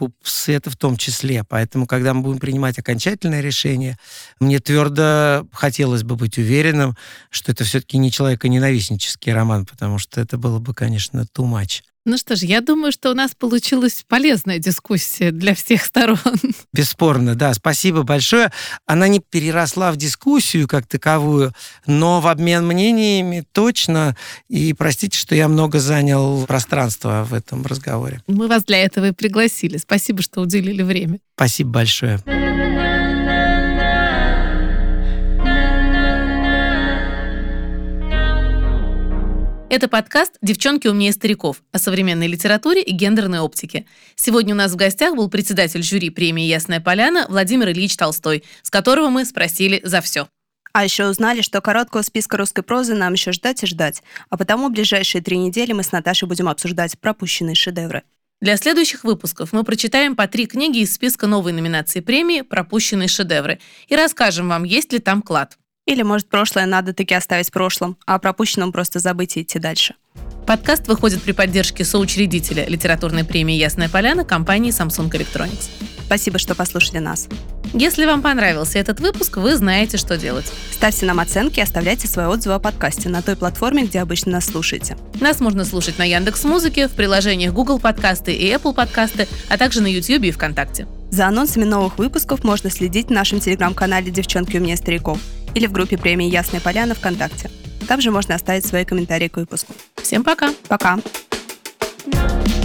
это 0.49 0.71
в 0.71 0.77
том 0.77 0.99
числе. 0.99 1.45
Поэтому, 1.49 1.87
когда 1.87 2.13
мы 2.13 2.21
будем 2.21 2.39
принимать 2.39 2.79
окончательное 2.79 3.41
решение, 3.41 3.97
мне 4.39 4.61
твердо 4.61 5.49
хотелось 5.51 6.03
бы 6.03 6.17
быть 6.17 6.37
уверенным, 6.37 6.95
что 7.31 7.53
это 7.53 7.65
все-таки 7.65 7.97
не 7.97 8.13
человеконенавистнический 8.13 9.33
роман, 9.33 9.65
потому 9.65 9.99
что 9.99 10.21
это 10.21 10.37
было 10.37 10.59
бы, 10.59 10.75
конечно, 10.75 11.27
too 11.35 11.51
much. 11.51 11.81
Ну 12.07 12.17
что 12.19 12.37
ж, 12.37 12.43
я 12.43 12.61
думаю, 12.61 12.93
что 12.93 13.11
у 13.11 13.15
нас 13.15 13.33
получилась 13.35 14.05
полезная 14.07 14.61
дискуссия 14.61 15.33
для 15.33 15.57
всех 15.57 15.83
сторон. 15.83 16.19
Бесспорно, 16.73 17.35
да. 17.35 17.53
Спасибо 17.53 18.05
большое. 18.05 18.53
Она 18.87 19.09
не 19.09 19.19
переросла 19.19 19.91
в 19.91 19.97
дискуссию 19.97 20.69
как 20.69 20.87
таковую, 20.87 21.53
но 21.85 22.21
в 22.21 22.29
обмен 22.29 22.65
мнениями 22.65 23.45
точно. 23.51 24.17
И 24.49 24.73
простите, 24.73 25.19
что 25.19 25.35
я 25.35 25.49
много 25.49 25.81
занял 25.81 26.47
пространства 26.47 27.27
в 27.29 27.35
этом 27.35 27.67
разговоре. 27.67 28.23
Мы 28.29 28.47
вас 28.47 28.65
для 28.65 28.79
этого 28.79 29.09
и 29.09 29.13
пригласили. 29.13 29.77
Спасибо, 29.77 30.23
что 30.23 30.43
уделили 30.43 30.85
время. 30.85 31.19
Спасибо 31.35 31.71
большое. 31.71 32.21
Это 39.69 39.89
подкаст 39.89 40.39
«Девчонки 40.43 40.87
умнее 40.87 41.11
стариков» 41.11 41.61
о 41.73 41.81
современной 41.81 42.29
литературе 42.29 42.83
и 42.83 42.93
гендерной 42.93 43.41
оптике. 43.41 43.85
Сегодня 44.15 44.55
у 44.55 44.57
нас 44.57 44.71
в 44.71 44.77
гостях 44.77 45.17
был 45.17 45.29
председатель 45.29 45.83
жюри 45.83 46.11
премии 46.11 46.45
«Ясная 46.45 46.81
поляна» 46.81 47.27
Владимир 47.29 47.71
Ильич 47.71 47.97
Толстой, 47.97 48.45
с 48.63 48.71
которого 48.71 49.09
мы 49.09 49.25
спросили 49.25 49.81
за 49.83 50.01
все. 50.03 50.29
А 50.73 50.85
еще 50.85 51.09
узнали, 51.09 51.41
что 51.41 51.61
короткого 51.61 52.03
списка 52.03 52.37
русской 52.37 52.63
прозы 52.63 52.95
нам 52.95 53.15
еще 53.15 53.33
ждать 53.33 53.65
и 53.65 53.67
ждать. 53.67 54.05
А 54.31 54.37
потому 54.37 54.69
ближайшие 54.69 55.21
три 55.21 55.37
недели 55.37 55.73
мы 55.73 55.83
с 55.83 55.91
Наташей 55.91 56.29
будем 56.29 56.49
обсуждать 56.49 56.97
пропущенные 57.01 57.57
шедевры. 57.57 58.05
Для 58.41 58.57
следующих 58.57 59.03
выпусков 59.03 59.53
мы 59.53 59.65
прочитаем 59.65 60.15
по 60.15 60.29
три 60.29 60.47
книги 60.47 60.79
из 60.79 60.95
списка 60.95 61.27
новой 61.27 61.53
номинации 61.53 61.99
премии 61.99 62.43
«Пропущенные 62.43 63.09
шедевры» 63.09 63.59
и 63.89 63.97
расскажем 63.97 64.49
вам, 64.49 64.63
есть 64.63 64.93
ли 64.93 65.01
там 65.01 65.23
клад. 65.23 65.59
Или, 65.87 66.03
может, 66.03 66.29
прошлое 66.29 66.67
надо 66.67 66.93
таки 66.93 67.15
оставить 67.15 67.49
в 67.49 67.53
прошлом, 67.53 67.97
а 68.07 68.17
о 68.17 68.19
пропущенном 68.19 68.73
просто 68.73 68.99
забыть 68.99 69.37
и 69.37 69.43
идти 69.43 69.61
дальше. 69.61 69.95
Подкаст 70.45 70.89
выходит 70.89 71.23
при 71.23 71.33
поддержке 71.33 71.85
соучредителя 71.85 72.67
литературной 72.67 73.25
премии 73.25 73.55
«Ясная 73.55 73.89
поляна» 73.89 74.25
компании 74.25 74.73
Samsung 74.73 75.11
Electronics. 75.11 75.69
Спасибо, 76.05 76.39
что 76.39 76.55
послушали 76.55 76.99
нас. 76.99 77.29
Если 77.73 78.05
вам 78.05 78.23
понравился 78.23 78.79
этот 78.79 79.01
выпуск, 79.01 79.37
вы 79.39 79.57
знаете, 79.57 79.97
что 79.97 80.17
делать. 80.17 80.53
Ставьте 80.73 81.07
нам 81.07 81.21
оценки 81.21 81.59
и 81.59 81.63
оставляйте 81.63 82.09
свои 82.09 82.27
отзывы 82.27 82.55
о 82.55 82.59
подкасте 82.61 83.09
на 83.09 83.23
той 83.23 83.37
платформе, 83.37 83.85
где 83.85 84.01
обычно 84.01 84.33
нас 84.33 84.47
слушаете. 84.47 84.97
Нас 85.21 85.41
можно 85.41 85.65
слушать 85.65 85.99
на 85.99 86.05
Яндекс 86.05 86.45
Музыке, 86.45 86.89
в 86.89 86.93
приложениях 86.93 87.53
Google 87.53 87.79
Подкасты 87.79 88.33
и 88.33 88.53
Apple 88.53 88.75
Подкасты, 88.75 89.29
а 89.49 89.59
также 89.59 89.83
на 89.83 89.89
YouTube 89.89 90.25
и 90.25 90.31
ВКонтакте. 90.31 90.87
За 91.11 91.27
анонсами 91.27 91.65
новых 91.65 91.99
выпусков 91.99 92.45
можно 92.45 92.71
следить 92.71 93.09
в 93.09 93.13
нашем 93.13 93.41
телеграм-канале 93.41 94.11
«Девчонки 94.11 94.57
умнее 94.57 94.77
стариков» 94.77 95.19
или 95.57 95.67
в 95.67 95.73
группе 95.73 95.97
премии 95.97 96.29
«Ясная 96.29 96.61
поляна» 96.61 96.95
ВКонтакте. 96.95 97.51
Там 97.89 98.01
же 98.03 98.11
можно 98.11 98.35
оставить 98.35 98.67
свои 98.67 98.85
комментарии 98.85 99.29
к 99.29 99.37
выпуску. 99.39 99.73
Всем 99.97 100.23
пока! 100.23 100.53
Пока! 100.69 100.99
thank 102.13 102.49
you 102.49 102.56